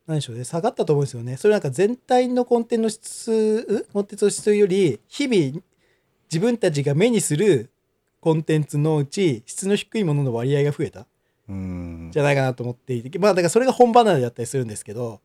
[0.08, 1.38] 何でしょうね下がったと思うんですよね。
[1.38, 5.62] それなんか全体のコンテンツの質んコンテンツの質より日々
[6.32, 7.70] 自分たちが目にする
[8.20, 11.06] コンテンツのうち質の低いものの割合が増えた。
[11.50, 12.10] うん。
[12.12, 13.20] じゃないかなと思っていて。
[13.20, 15.22] まあだからそれが本離れだったりするんですけど。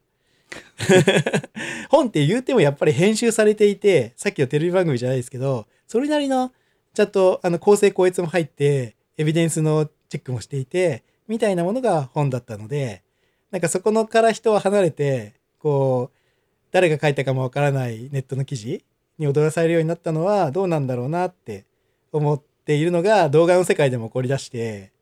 [1.91, 6.53] 本って言うてもやっぱり編集されていてさっきのテレビ番組じゃないですけどそれなりの
[6.95, 13.03] ちゃんとあの構成校閲も入ってエビデンスのチェックもしていてみたいなものが本だったので
[13.51, 16.16] なんかそこのから人は離れてこう
[16.72, 18.84] 誰が書いたかもわからないネットの記事
[19.18, 21.64] に踊らされるようになったのはどうなんだろうなって
[22.12, 24.92] 思っているのが動画の世界でも起こり出して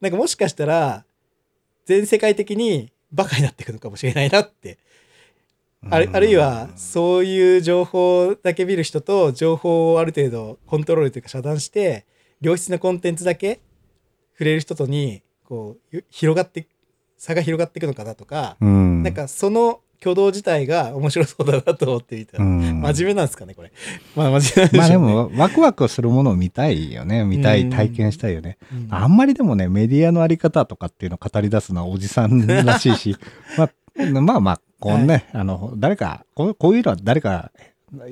[0.00, 1.04] なんかもしかしたら
[1.86, 4.78] 全世界的にバカになっていくのかもしれないなって。
[5.90, 12.04] あるあるいはそういう情報だけ見る人と情報をある程度コントロールというか遮断して
[12.40, 13.60] 良質なコンテンツだけ
[14.32, 16.66] 触れる人とにこうゆ広がって
[17.18, 19.02] 差が広がっていくのかなとか、うん。
[19.02, 22.80] なんかその挙動自体が面白そうだなと思ってみたら、うん。
[22.80, 23.72] 真面目なんですかねこれ。
[24.14, 27.60] まあ真面目まあでなんでしょうね、もワクワクするものを見たいよね見たうん。
[27.60, 28.56] い体験したいよね。
[28.72, 28.88] うん。
[28.90, 33.16] あんまりでもねメディアのあり方とかっていうのを語り出すのはおじさんらしいし
[33.58, 37.50] まあまあまあこうね、あの誰かこうこういうのは誰か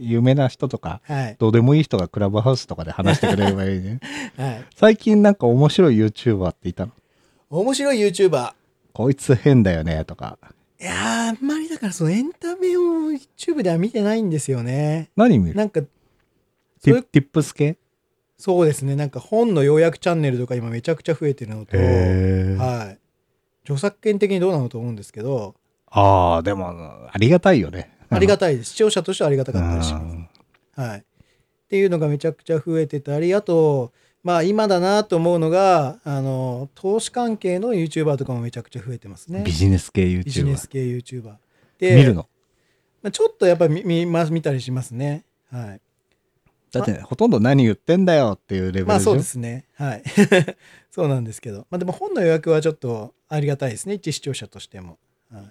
[0.01, 1.37] 有名な人とかはい。
[1.39, 4.01] どうでもいい人がクラブハウスとかで話してくれればいいね。
[4.37, 4.65] はい。
[4.75, 6.93] 最近なんか面白い YouTuber っていたの？
[7.51, 8.53] 面白い YouTuber
[8.97, 10.38] こいつ変だよねとか。
[10.80, 12.80] いやーあんまりだからそのエンタメを
[13.12, 15.11] YouTube では見てないんですよね。
[15.14, 15.55] 何見る？
[15.55, 17.76] なんかティティップス系？
[18.38, 18.97] そうですね。
[18.97, 22.99] なんか本の要約チャンネルとか今めちゃくちゃ増えてるのとはい。
[23.64, 25.57] 著作権的にどうなのと思うんですけど
[25.90, 27.99] ああでもありがたいよね。
[28.09, 28.70] ありがたたいです。
[28.70, 30.01] 視聴者としてはありがたかったりしま
[30.74, 30.80] す。
[30.80, 31.01] はい。
[31.01, 31.03] っ
[31.68, 33.92] ていうのがめちゃくちゃ増えてたり、あと、
[34.27, 39.45] まあ今だなと思うのが、あの、投資関係の YouTuber とかもめちゃくちゃ増えてますね。
[39.45, 41.35] ビジネス系ビジネ YouTuber ス系 YouTuber。
[41.79, 42.27] で、見るの？
[43.05, 45.24] まあちょっとやっぱ見見ます見たりしますね。
[45.53, 45.81] はい。
[46.72, 49.64] だってほとんど何言ってんだよっていうレベルでまあそうですね。
[49.77, 50.03] はい。
[50.91, 51.59] そうなんですけど。
[51.70, 53.95] まあでも本の予約はちょっとありがたいですね。
[53.95, 54.99] 一視聴者としても。
[55.31, 55.45] はい、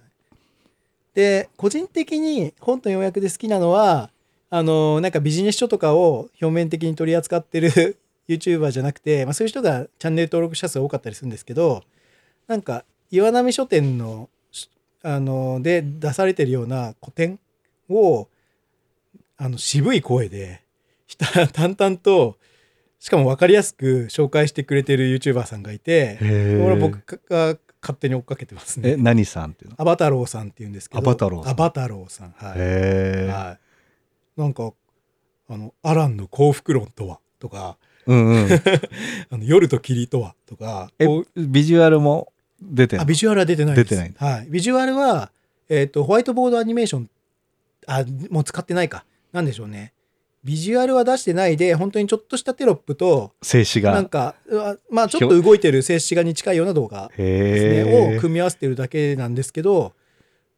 [1.14, 4.10] で、個人的に本の予約で好きなのは、
[4.50, 11.84] あの、なんかビジネス書とかを表面的に取り扱ってる YouTuber じゃなくて、まあそういう人がチャンネル登録者数多かったりするんですけど、
[12.48, 14.70] なんか岩波書店の、し
[15.04, 17.40] あの、で出されてるような古典
[17.90, 18.28] を、
[19.38, 20.62] あの、渋い声で、
[21.08, 22.38] ひた淡々と、
[23.00, 28.94] しかも分かりやすく紹介してくれてる YouTuber さんがいて、へこれは僕が勝手に追っかけてますね。
[28.94, 29.76] え何さんっていうの？
[29.78, 31.00] アバ太郎さんっていうんですけど。
[31.00, 32.32] アバ太郎さんアバ太郎さん。
[32.32, 33.28] はい。
[33.28, 33.58] は
[34.38, 34.40] い。
[34.42, 34.74] なんか、
[35.50, 37.20] あの、アランの幸福論とは？
[37.38, 37.78] とか、
[38.08, 38.50] うんうん。
[39.32, 40.92] あの夜と霧とはとか
[41.36, 42.32] ビジュアルも
[42.62, 43.90] 出てるあビジュアルは出てないです。
[43.90, 44.14] 出てない。
[44.18, 45.32] はい、ビジュアルは、
[45.70, 47.10] えっとホワイトボードアニメーション
[47.88, 49.06] あもう使ってないか。
[49.34, 49.94] なんでしょうね。
[50.44, 53.92] ビジュアルは出してないで本当にちょっとしたテロップと静止画。
[53.92, 54.36] なんか
[54.92, 58.18] まあちょっと動いてる静止画に近いような動画ですね。
[58.18, 59.94] を組み合わせてるだけなんですけど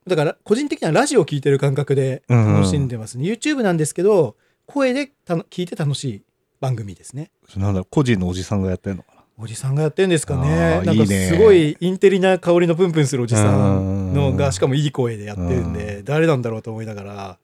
[0.06, 4.36] だから個人的にはラジオを聞いてる感覚で楽しんでますね、YouTube なんですけど
[4.66, 6.22] 声でたの聞いて楽しい
[6.60, 7.32] 番組ですね。
[7.56, 9.24] なんだ個人のおじさんがやってんのかな？
[9.40, 10.82] おじさんがやってるんですかね。
[10.84, 14.36] なんかすごいインテリな香りのプンプンするおじさんのうん。
[14.38, 17.38] がしかもいい声でやってるんで誰なんだろうと思いながら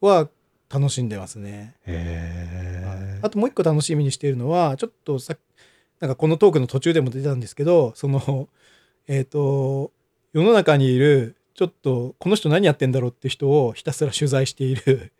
[0.00, 0.28] は
[0.70, 1.74] 楽しんでますね。
[3.22, 5.36] あともう一個楽しみにしているのはちょっとさ
[6.00, 8.48] なんかこのトークの途中でも出たんですけどその
[9.08, 9.92] えっ、と
[10.32, 15.12] 世の中にいるちょっとこの人何やってんだろうって人をひたすら取材している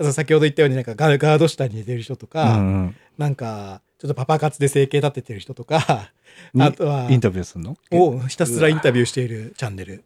[0.00, 6.12] 先ほど言ったようになんかガガード下に寝てる人とうか、んなんかちょっとパパ活で生計立ててる人とか
[6.54, 6.62] うん。
[6.62, 7.76] あとはインタビューするの？
[7.92, 10.02] をひたすらインタビューしているチャンネル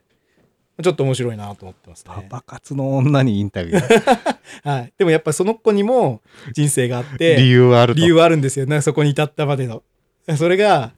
[0.83, 2.13] ちょっと面白いなと思ってますね。
[2.15, 4.37] パパ活の女にインタビュー？
[4.69, 6.21] はい、でもやっぱその子にも
[6.53, 8.01] 人生があって理由はあると。
[8.01, 9.83] 理由はあるんですよねそこに至ったまでの
[10.37, 10.93] それが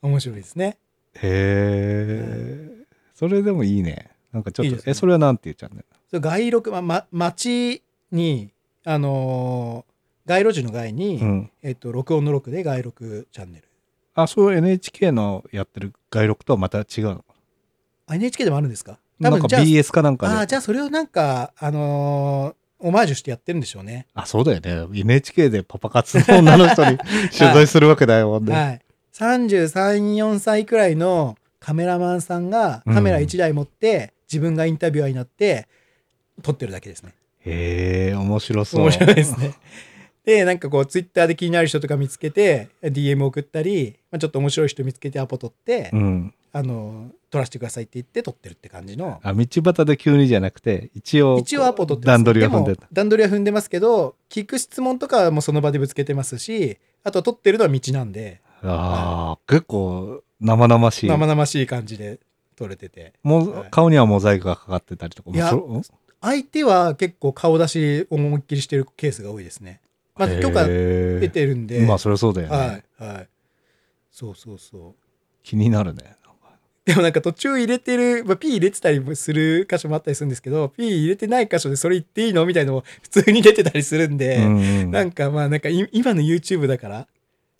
[0.00, 0.78] 面白いですね
[1.16, 2.68] へえ。
[3.14, 4.10] それでもいいね。
[4.32, 5.86] なんかちょっと、いねえ、それはなんて言っちゃうんだよ。
[6.08, 8.52] それ街録、まま、町に
[8.84, 9.92] あのー
[10.24, 11.50] 街路樹の街に、うん。
[11.64, 13.64] えっと録音の録で街録チャンネル
[14.14, 17.24] あ、そう NHK のやってる外録とはまた違うの？
[18.06, 18.98] あ NHK でもあるんですか？
[19.20, 20.34] 多なんか分じゃあ BS かなんかで。
[20.34, 25.00] あーじゃあそれをなんかあのーオマージュしてやってるんでしょうねあ、そうだよね。
[25.00, 26.98] NHK でパパ活の女の人に
[27.30, 28.52] 取材するわけだよ、ほんで。
[28.52, 28.80] はい、
[29.12, 35.68] 334歳くらいのカメラマンさんがカメラ1台持って、自分がインタビュアーになって
[36.42, 37.14] 撮ってるだけですね
[37.44, 38.82] へえ、面白そう。
[38.82, 39.54] 面白いですね
[40.24, 46.34] でなんかこうツイッターで気になる人とか見つけて DM 送ったり、まあ、ちょっと面白い人見つけてアポ取って、うん。
[46.54, 52.88] あの撮らせてくださいって言って撮ってるって感じのあ、道端で急にじゃなくて、一応、一応アポ取って段取りを踏んでたも。
[52.92, 61.08] 段取りは踏んでますけど聞く質問とかはもうその場でぶつけてますしあとは撮ってるのは道なんでああ、結構生々しい。
[61.08, 62.20] 生々しい感じで
[62.54, 65.30] 撮れててもはい顔にはモザイクがかかってたりとか。
[65.30, 65.82] いやそ
[66.22, 69.80] 相手は結構顔出し思いっきりしてるケースが多いですね。
[70.16, 71.84] まあ、許可出出てるんで。
[71.84, 72.56] まあ、そりゃそうだよね。
[72.56, 73.28] はいはい。
[74.10, 74.94] そうそうそう。
[75.42, 76.16] 気になるね。
[76.84, 87.06] でもなんか途中入れてる、まあ、P 入れてたりもする箇所もあったりするんですけど P 入れてない箇所でそれ言っていいのみたいなのも普通に出てたりするんで、うんうんなんかまあなんかい今の YouTube だから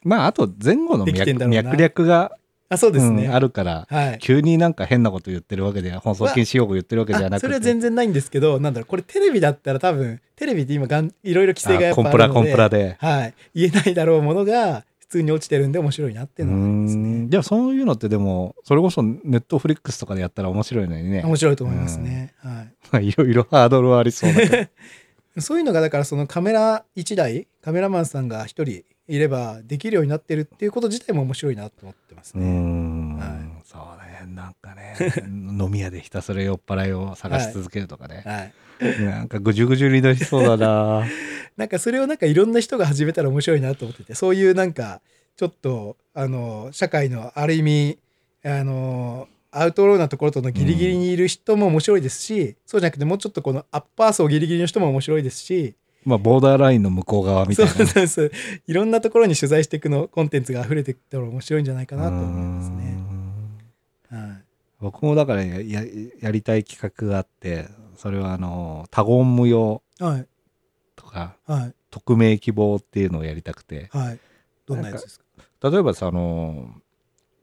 [0.04, 2.32] まあ、あと前後の脈略が、
[2.72, 7.36] あそうですね、うんあるから、はい急になんか変なこと言ってるわけで、放送禁止用語言ってるわけじゃなくて。
[7.36, 12.96] あそれは全然ないんですけどなんだろうこれテレビだったら多分テレビって今がんいろいろ規制がやっぱあコンプラコンプラで。
[12.98, 17.30] はい、言えないだろうものが普通に落ちてるんで面白いなってういうのはありますねん。
[17.30, 21.22] でもそういうのってでも、それこそネットフリックスとかでやったら面白いのにね。
[21.22, 22.52] 面白いと思いますね、はい
[22.90, 24.68] まあ いろいろハードルはありそうだけど。
[25.40, 32.46] そういうのがだからそのカメラ1台カメラマンさんが1人いればできるようになってるっていうこと自体も面白いなと思ってますね。
[32.46, 34.34] ん、はいそうね。
[34.34, 34.96] なんかね、
[35.26, 38.22] 飲み屋でひたすら酔っ払いを探し続けるとかね。
[38.24, 41.06] はい、なんかぐじゅぐじゅになりそうだな。
[41.56, 45.02] なんかそれをなんかいろんな人が始めたら面白いなと思っててそういうなんか
[45.36, 47.98] ちょっとあの社会のある意味
[48.44, 55.74] あのアウトローなところとのギリギリにいる人も面白いですし、そうじゃなくてもうちょっとこのアッパー層ギリギリの人も面白いですし
[56.04, 57.92] まあ、ボーダーラインの向こう側みたそいうな。
[57.92, 58.30] そうそう
[58.66, 62.96] いろんなところに取材していくのコンテンツが溢れてきたら面白いんじゃないかなと思いますね。
[64.10, 64.42] はい
[64.80, 65.84] 僕もだからやや
[66.20, 70.26] やりたい企画があって、それはあの、多言無用はい
[70.96, 74.18] とか、はい匿名希望っていうのをやりたくて、はい。
[74.66, 76.74] どんなやつですか例えばさ、あの、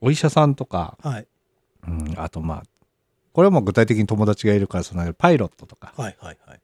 [0.00, 1.26] お医者さんとか、はい
[1.86, 2.62] うん、あとまあ、
[3.32, 6.60] これはもう具体的に友達がいるから、そのパイロットとか、はいはいはい。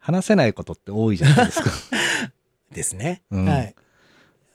[0.00, 1.70] 話せないことって多いじゃないですか。
[2.72, 3.22] ですね。
[3.30, 3.74] うんはい。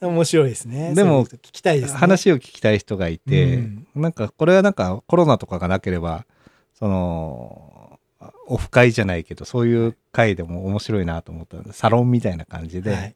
[0.02, 0.94] 面白いですね。
[0.94, 2.00] でも聞きたいですね。
[2.00, 6.26] 話を聞きたい人がいて、うんなんかこれはなんかコロナとかがなければ
[6.74, 8.00] その
[8.48, 13.16] オフ会じゃないけどそういう会でも面白いなと思ったサロンみたいな感じで、はい。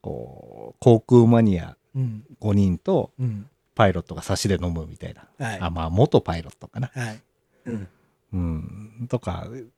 [0.00, 2.24] こう航空マニアうん。
[2.40, 3.46] 5人とうん。
[3.74, 5.58] パイロットが差しで飲むみたいな、はい。
[5.60, 7.20] あまあ元パイロットかな、はい。
[7.66, 7.88] うん。
[8.32, 9.70] うん、とかうん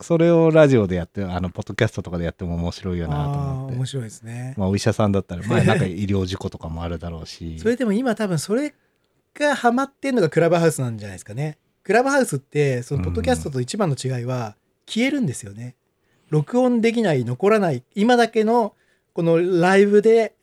[0.00, 4.54] それをラジオでやってあのポッドキャストとかでやっても面白いよなと思って面白いですね。
[4.56, 8.72] まあ、お医者さんだったら、まあ、 なんか医療事故とかもあるだろうしそれでも今多分それ
[9.34, 11.58] がハマってんのがクラブハウスなんじゃないですかね。
[11.82, 14.56] クラブハウスってそのポッドキャストと一番の違いは
[14.86, 15.74] 消えるんですよね。
[16.30, 18.74] 録音できない残らない今だけの
[19.12, 20.34] このライブで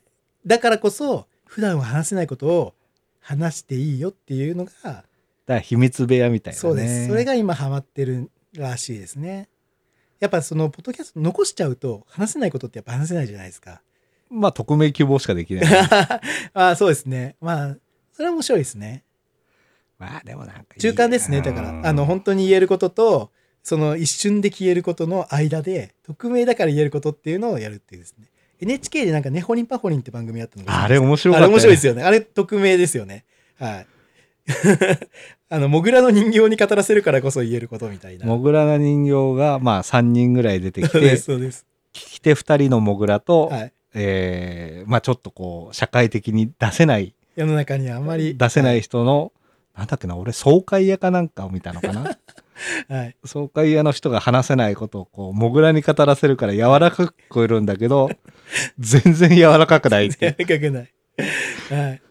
[0.46, 2.74] だからこそ普段は話せないことを
[3.22, 5.04] 話していいよっていうのがだか
[5.48, 6.60] ら秘密部屋みたいなね。
[6.60, 9.50] そうですそれが今ハマってるらしいですね。
[10.20, 13.82] やっぱそのポッドキャスト残しちゃうと話せないことってやっぱ話せないじゃないですか。
[14.30, 15.66] まあ、匿名希望しかできない。
[16.54, 17.36] ああそうですね。
[17.42, 17.78] まあ
[18.12, 19.04] それは面白いですね。
[20.00, 20.80] まあ、でもなんかいい。
[20.80, 21.42] 中間ですね。
[21.42, 23.32] だからうんあの本当に言えることと
[23.62, 28.28] その一瞬で消えることの間で匿名だから言えることっていうのをやるっていうですね。
[28.62, 32.04] NHK でなんかねほりんぱほりんって番組あったのがあれ面白かった、あれ面白いですよね。
[32.04, 33.26] あれ匿名ですよね。
[33.58, 33.88] はい
[35.50, 38.26] あのモグラの人形に語らせるからこそ言えることみたいな。
[38.26, 41.66] モグラの人形が、まあ、3人ぐらい出てき そうでて、すそうです。
[41.94, 43.74] 聞き手2人のモグラと、はい。
[43.98, 49.32] えーまあ、ちょっとこう、社会的に出せない、世の中にはあんまり出せない人の、
[49.76, 52.18] なんだっけな、俺、総会屋かなんかを見たのかな？
[52.90, 53.16] はい。
[53.24, 58.10] 総会屋の人が話せないことを、こう、モグラに語らせるから柔らかく聞こえるんだけど、
[58.80, 60.36] 全然柔らかくないって。
[60.38, 60.94] 柔らかくない。
[61.70, 62.02] はい。
[62.04, 62.05] あ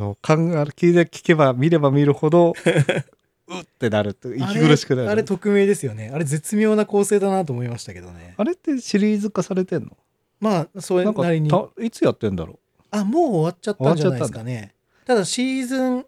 [0.00, 2.54] の、考え、聞いて聞けば見れば見るほど、
[3.48, 5.10] うってなるって、息苦しくなる。
[5.10, 6.10] あれ匿名ですよね。
[6.12, 8.34] あれ絶妙な構成だなと思いましたけどね。
[8.36, 9.96] あれってシリーズ化されてんの？
[10.40, 11.50] まあそれなりに。
[11.50, 12.58] たいつやってんだろ
[12.90, 14.74] あもう終わっちゃったんじゃないですかね。
[15.04, 15.24] ただ。
[15.24, 16.06] シーズン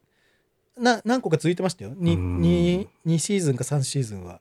[0.78, 1.90] な何個か続いてましたよ。
[1.92, 2.40] 2, うん。
[2.40, 4.40] 2, 2シーズンか3シーズンは。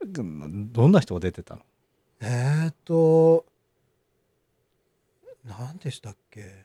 [0.00, 0.22] うど
[0.88, 1.62] んな人が出てたの？
[2.22, 3.44] えーっと
[5.44, 6.64] 何でしたっけ？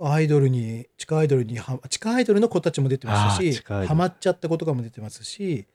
[0.00, 5.66] アイドルに地下アイドルには地下アイドルの子たちも出てましたしハマっちゃった子とかも出てますし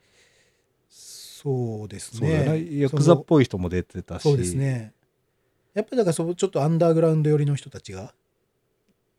[1.44, 2.44] そうですね。
[2.58, 4.22] ねヤクザっぽい人も出てたし。
[4.22, 4.94] そうですね。
[5.74, 8.14] やっぱりだからそうちょっとアンダーグラウンド寄りの人たちが。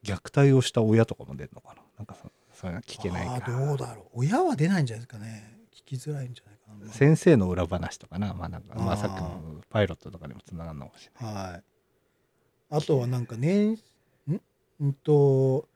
[0.03, 1.83] 虐待をした親とかも出るのかな。
[1.99, 2.31] なんかそ
[2.61, 4.05] そういうの聞けないあかーどうだろう。
[4.21, 5.59] 親は出ないんじゃないですかね。
[5.71, 6.91] 聞きづらいんじゃないかな。
[6.91, 8.33] 先生の裏話とかな。
[8.33, 11.35] まあなんかまあさっきのパイロットとかにもつながるのかもしれない。
[11.35, 11.63] はい。
[12.71, 13.77] あとはなんか年、
[14.83, 15.67] んんと、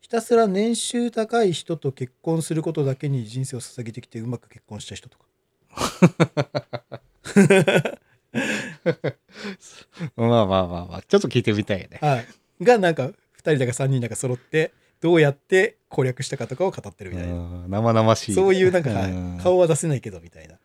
[0.00, 5.24] ひたすら年収高い人と結婚することだけに人生を捧げてきてうまく結婚した人とか。
[10.16, 12.26] まあまあまあまあちょっと聞いてみたいよねはい。
[12.64, 17.34] がなんか2人だか3人だか揃って、どうやって攻略したかとかを語ってるみたいな。
[17.34, 20.58] うん生々しいそういうなんか、はいうん顔は出せないけどみたいな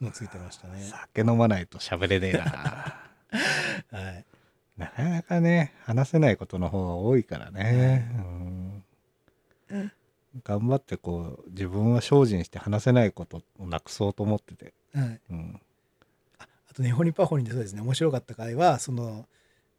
[0.00, 0.82] のついてましたね。
[0.82, 2.44] 酒飲まないと喋れねえな
[3.98, 4.24] はい。
[4.76, 8.10] なかなかね話せないことの方が多いからね、
[9.70, 9.92] うん。
[10.44, 15.20] 頑張ってこう自分は精進して話せないことをなくそうと思ってて、はい。
[15.30, 15.60] うん、
[16.40, 17.82] あとねホニパホニでそうですね。
[17.82, 19.26] 面白かった回はその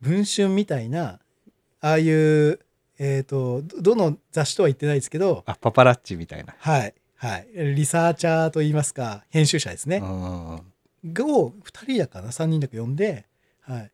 [0.01, 1.19] 文春みたいな
[1.81, 2.59] ああいう
[2.99, 6.93] えっ、とどどの雑誌とは言ってないですけどあパパラッチみたいな、はい。
[7.15, 7.47] はい。
[7.53, 10.61] リサーチャーといいますか編集者ですね、うん、を
[11.05, 11.51] 2
[11.85, 13.25] 人だかな？3人だか呼んで、
[13.61, 13.91] はい、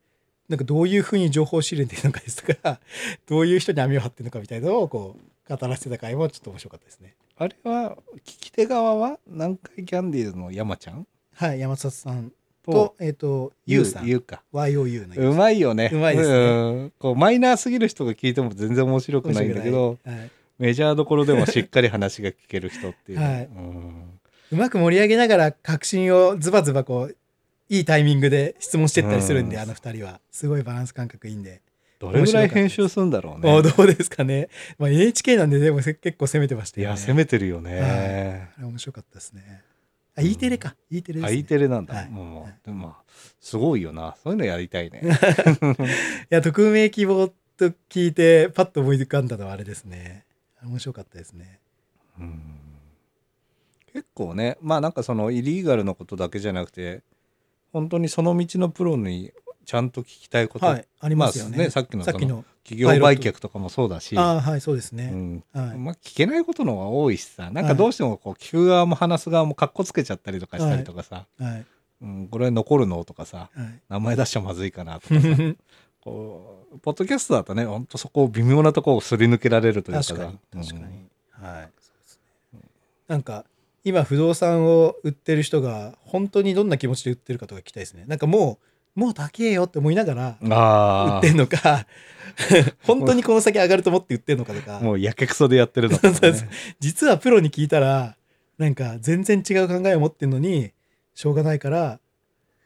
[0.49, 2.79] なんかどういうふうに情報を仕入れてるのかですとか
[3.27, 5.15] どういう人に網を張ってるのかみたいなのをこ
[5.47, 7.15] う語らせてた回もちょっと面白かったですね。
[7.37, 11.07] あれは聞き手側は南海キャンディーズの山ちゃん？
[11.35, 12.31] はい山里さん
[12.65, 14.07] ととえっ、とゆうさん。
[14.07, 14.43] ゆうか。
[14.53, 15.89] YOU のゆううまいよね。
[15.93, 16.35] うまいですね。
[16.35, 16.41] う
[16.87, 16.93] ん。
[16.99, 20.31] こうマイナーすぎる人が聞いても全然面白くないんだけどはい。
[20.57, 23.45] メジャーどころでもしっかり話が聞ける人っていう、 はい。
[23.45, 24.19] うん
[24.51, 27.15] うまく盛り上げながら確信をズバズバこう
[27.69, 29.61] いいタイミングで質問してったりするんで、うん。
[29.61, 30.19] あの二人は。
[30.31, 31.61] すごいバランス感覚いいんで、
[31.99, 33.53] どれぐらい編集するんだろうね。
[33.53, 36.95] おどうですかね、まあ、NHK なんででもせ結構攻めてましたよね。
[36.95, 39.63] いや攻めてるよね、あれ面白かったですね。
[40.15, 40.75] あ E テレか。
[40.89, 42.09] E テレです、あね、E テレなんだ、はい。
[42.09, 43.03] もうはいでもまあ
[43.39, 44.15] すごいよな。
[44.23, 45.01] そういうのやりたいね。
[45.05, 45.07] い
[46.29, 50.25] や匿名希望と聞いてパッと思い浮かんだのはあれですね。
[50.63, 51.59] 面白かったですね。
[52.17, 52.41] うん。
[53.91, 57.01] 結構ねまあなんかそのイリーガルのことだけじゃなくて
[57.71, 59.31] 本当にその道のプロに
[59.65, 65.43] ちゃんと聞きたいこと、はいありますよね,、まあねさっきのさっきの企業売却とかもそうだし、ああはいそうですね、うん。
[65.53, 65.77] はい。
[65.77, 67.49] まあ、聞けないことの方が多いしさ。
[67.49, 71.65] なんかどうしてもこう聞く側も話す側もかっこつけちゃったりとかしたりとかさ、はい
[72.01, 73.49] うん、これ残るのとかさ。
[73.55, 73.81] はい。
[73.89, 75.27] 名前出しちゃまずいかなとかさ。
[76.01, 80.13] こうポッドキャストだとねほんとそこを微妙なところをすり抜けられるというかさ。
[80.13, 80.95] 確かに確かに、
[81.41, 81.45] うん。
[81.45, 81.69] はい。
[81.79, 82.19] そうです
[82.53, 82.59] ね。
[83.07, 83.45] なんか
[83.83, 88.05] 今不動産を売ってる人が本当にどんな気持ちで売ってるかとか聞きたいですね。
[88.07, 88.59] なんかも
[88.95, 91.85] うもう高えよって思いながら売あってんのか
[92.83, 94.77] 本当にこの先上がると思って売ってんのかとか。
[94.77, 96.17] あもうやけくそでやってるのか、 ね、
[96.79, 98.17] 実はプロに聞いたら
[98.57, 100.71] なんか全然違う考えを持ってるのに
[101.15, 101.99] しょうがないから、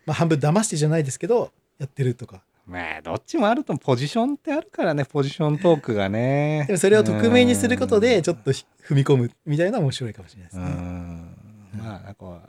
[0.05, 6.63] まあ、半分騙してじゃないですけどやってるとかまあどっちもあるとポジションってあるからねポジショントークがね。
[6.67, 10.69] でもそれを匿名にすることでちょっと踏み込むみたいな面白いかもしれないですうね。
[10.69, 11.35] ん。
[11.77, 12.41] まあなんか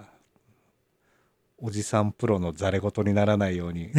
[1.59, 3.91] おじさんプロのざれ言にならないように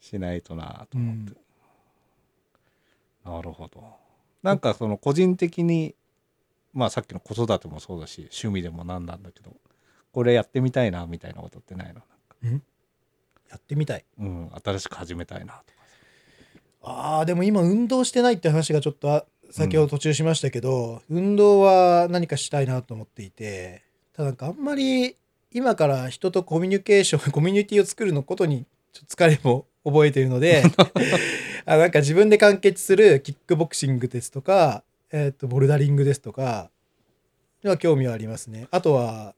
[0.00, 1.32] しないとなと思って、
[3.24, 3.84] なるほど。
[4.42, 5.94] なんかその個人的に
[6.72, 9.54] まあさっきの子育てもそうだし趣味でもなんなんだけど
[10.12, 12.00] これやってみたいなみたいなことってないの？
[13.50, 14.04] やってみたい。
[14.18, 15.80] うん新しく始めたいなとか。
[16.82, 23.82] あーでも今運動してないって話がちょっとあ先ほど途中しましたけど、運動は何かしたいなと思っていて
[24.12, 25.16] ただなんかあんまり
[25.52, 30.62] 今から人とコミュニケーション コミュニティを作るのことにちょっと疲れも覚えているので
[31.66, 36.70] あなんか自分で完結するキックボクシングですとか、えー、とボルダリングですとか
[37.62, 38.68] には興味はありますね。
[38.70, 39.34] あとは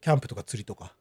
[0.00, 0.94] キャンプとか釣りとか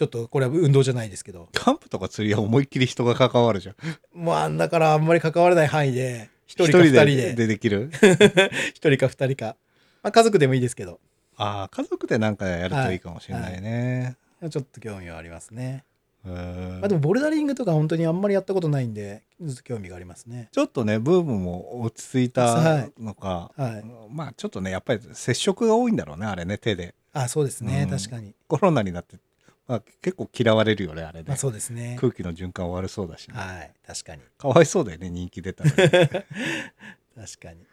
[0.00, 1.50] ちょっとこれは運動じゃないですけど。
[1.52, 3.74] キャンプとか釣りは思いっきり人が関わるじゃん。
[4.14, 7.34] まあだからあんまり関わらない範囲で一一人か二人で。
[7.34, 7.90] でできる
[8.72, 9.56] 一人か二人か、
[10.02, 11.00] まあ、家族でもいいですけど
[11.36, 14.16] ああ家族でなんかやるといいかもしれないね、
[14.50, 15.84] ちょっと興味はありますね、
[16.24, 29.16] まあ、でもボルダリングとか本当にあんまりやったことないんでずっと興味がありますねちょっとねブームも落ち着いたのか、はいまあちょっとねやっぱり接触が多いんだろうねあれね手であそうですね、うん確かにコロナになって、
[29.70, 31.96] まあ、結構嫌われるよねあれね、まあそうですね。
[32.00, 34.22] 空気の循環悪そうだしね、はい確かに。
[34.36, 37.64] かわいそうだよね人気出たら、 確かに。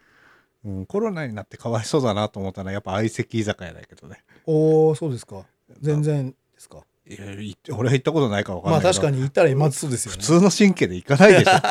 [0.64, 4.22] うん、コロナになってかわいそうだなと思ったのはやっぱ相席居酒屋だけどね。
[4.46, 5.44] おおそうですか。
[5.80, 6.84] 全然ですか。
[7.04, 10.18] いやい俺は行ったことないから分かんまないけど、あ確かに行ったらまずそうですよね。
[10.20, 11.70] 普通の神経で行かないでし 確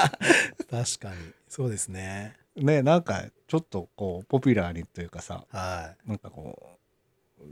[0.68, 1.32] かに。
[1.48, 2.36] そうですね。
[2.58, 6.77] ょねなんかちょっとこうポピュラーにというかさはなんかこう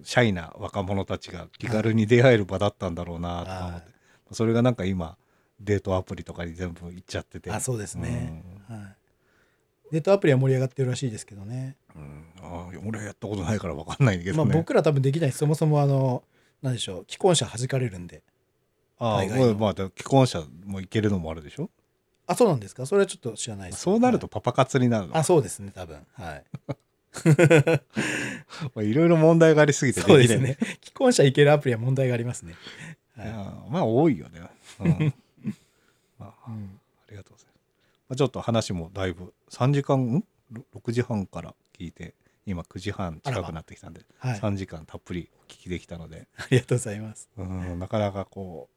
[0.04, 3.96] シャイな若者たちが気軽に出会える場だったんだろうなとか思って、はい
[4.32, 5.18] それがなんか今
[5.62, 7.50] デートアプリとかに全部行っちゃってて。
[7.50, 8.80] いあそうですね、はい。
[9.92, 11.76] デートアプリは盛り上がってるらしいですけどね。
[11.96, 16.24] うん、うんあー俺はやったことないから分かんないけどまあね、僕ら多分できないしそもそもあの
[16.64, 18.24] 何でしょう既婚者弾かれるんで。
[18.98, 21.70] ああまあ既婚者も行けるのもあるでしょ？
[22.26, 22.88] あそうなんですか？
[22.88, 23.84] それはちょっと知らないです。
[23.84, 26.00] そうなるとパパ活になるのあそうですね多分。
[26.14, 26.44] はい。
[26.66, 26.78] ま あ
[28.82, 30.58] いろいろ問題がありすぎてそうですね。
[30.84, 34.42] 既婚者いけるアプリは問題がありますね、はいいやまあ多いよね、
[34.82, 35.14] うん。
[36.20, 36.80] まあ、うん。
[37.08, 37.58] ありがとうございます。
[38.10, 40.24] まあ、ちょっと話もだいぶ3時間ん？
[40.52, 42.14] ろ ?6 時半から聞いて
[42.46, 47.30] 今9時半近くなってきたんで、はい、あ3時間たっぷりお聞きできたので、りがとうございます。
[47.38, 48.70] うん、なかなかこ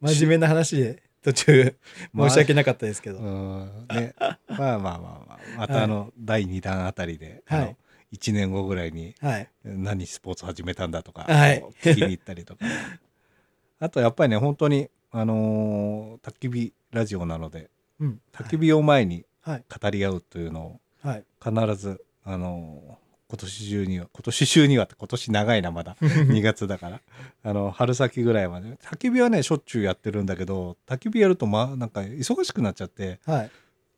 [0.00, 1.76] 真面目な話で途中
[2.12, 3.86] まあ申し訳なかったですけう、ど、うん。
[3.90, 5.38] ね、まあまあまあまあ。
[5.58, 7.76] またあの、第2弾あたりで、はい。
[8.12, 9.48] 1年後ぐらいにはい。
[9.64, 11.62] 何スポーツ始めたんだとか、はい。
[11.82, 12.64] 聞きに行ったりとか。
[13.78, 18.20] あとやっぱりね本当にあのー焚き火ラジオなのでうん。
[18.32, 19.64] 焚き火を前にはい。
[19.80, 21.24] 語り合うというのをはい。
[21.42, 22.98] 必ずあの
[23.30, 25.96] 今年中には今年中にはって今年長いなまだ。
[26.02, 27.00] 2月だから。
[27.44, 28.76] あの春先ぐらいまで。
[28.82, 33.50] 焚き火はねしょっちゅうやってるんだけど焚き火やるとまあなんか忙しくなっちゃってはい。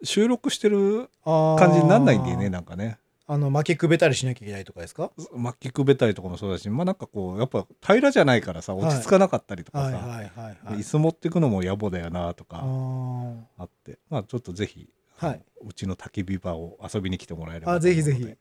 [0.04, 2.98] 収録してる感じになんないんだよねなんかね。
[3.28, 5.10] あの巻きくべたりしなきゃいけないとかですか？
[5.34, 10.30] 巻きくべたりとかもそうだしまあなんかこうやっぱ平らじゃないからさ落ち着かなかったりとかさ、はいはいはい
[10.64, 10.80] はい。
[10.80, 13.40] 椅子持ってくのも野暮だよなとあかー。
[13.58, 13.98] あって。
[14.10, 15.42] まあちょっとぜひ、はい。
[15.64, 18.24] うちの焚き火場を遊びに来てもらえればあぜひぜひ。
[18.24, 18.36] はい、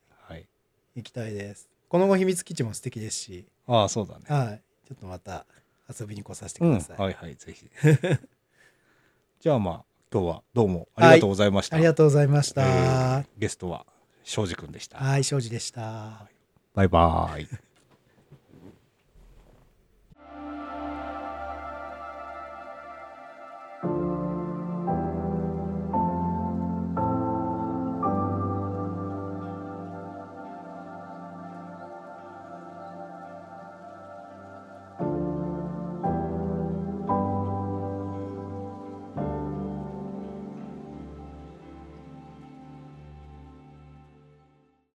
[0.96, 1.70] 行きたいです。
[1.90, 3.46] この後秘密基地も素敵ですし。
[3.68, 4.26] ああそうだね。
[4.28, 4.62] はい。
[4.88, 5.46] ちょっとまた
[6.00, 7.70] 遊びに来させてうんください、はいはいぜひ。
[9.40, 13.86] じゃあまあ今日はどうもありがとうございました、ありがとうございました、えーゲストは
[14.24, 16.28] 庄司くんでした、はい庄司でした。
[16.74, 17.71] バイバーイ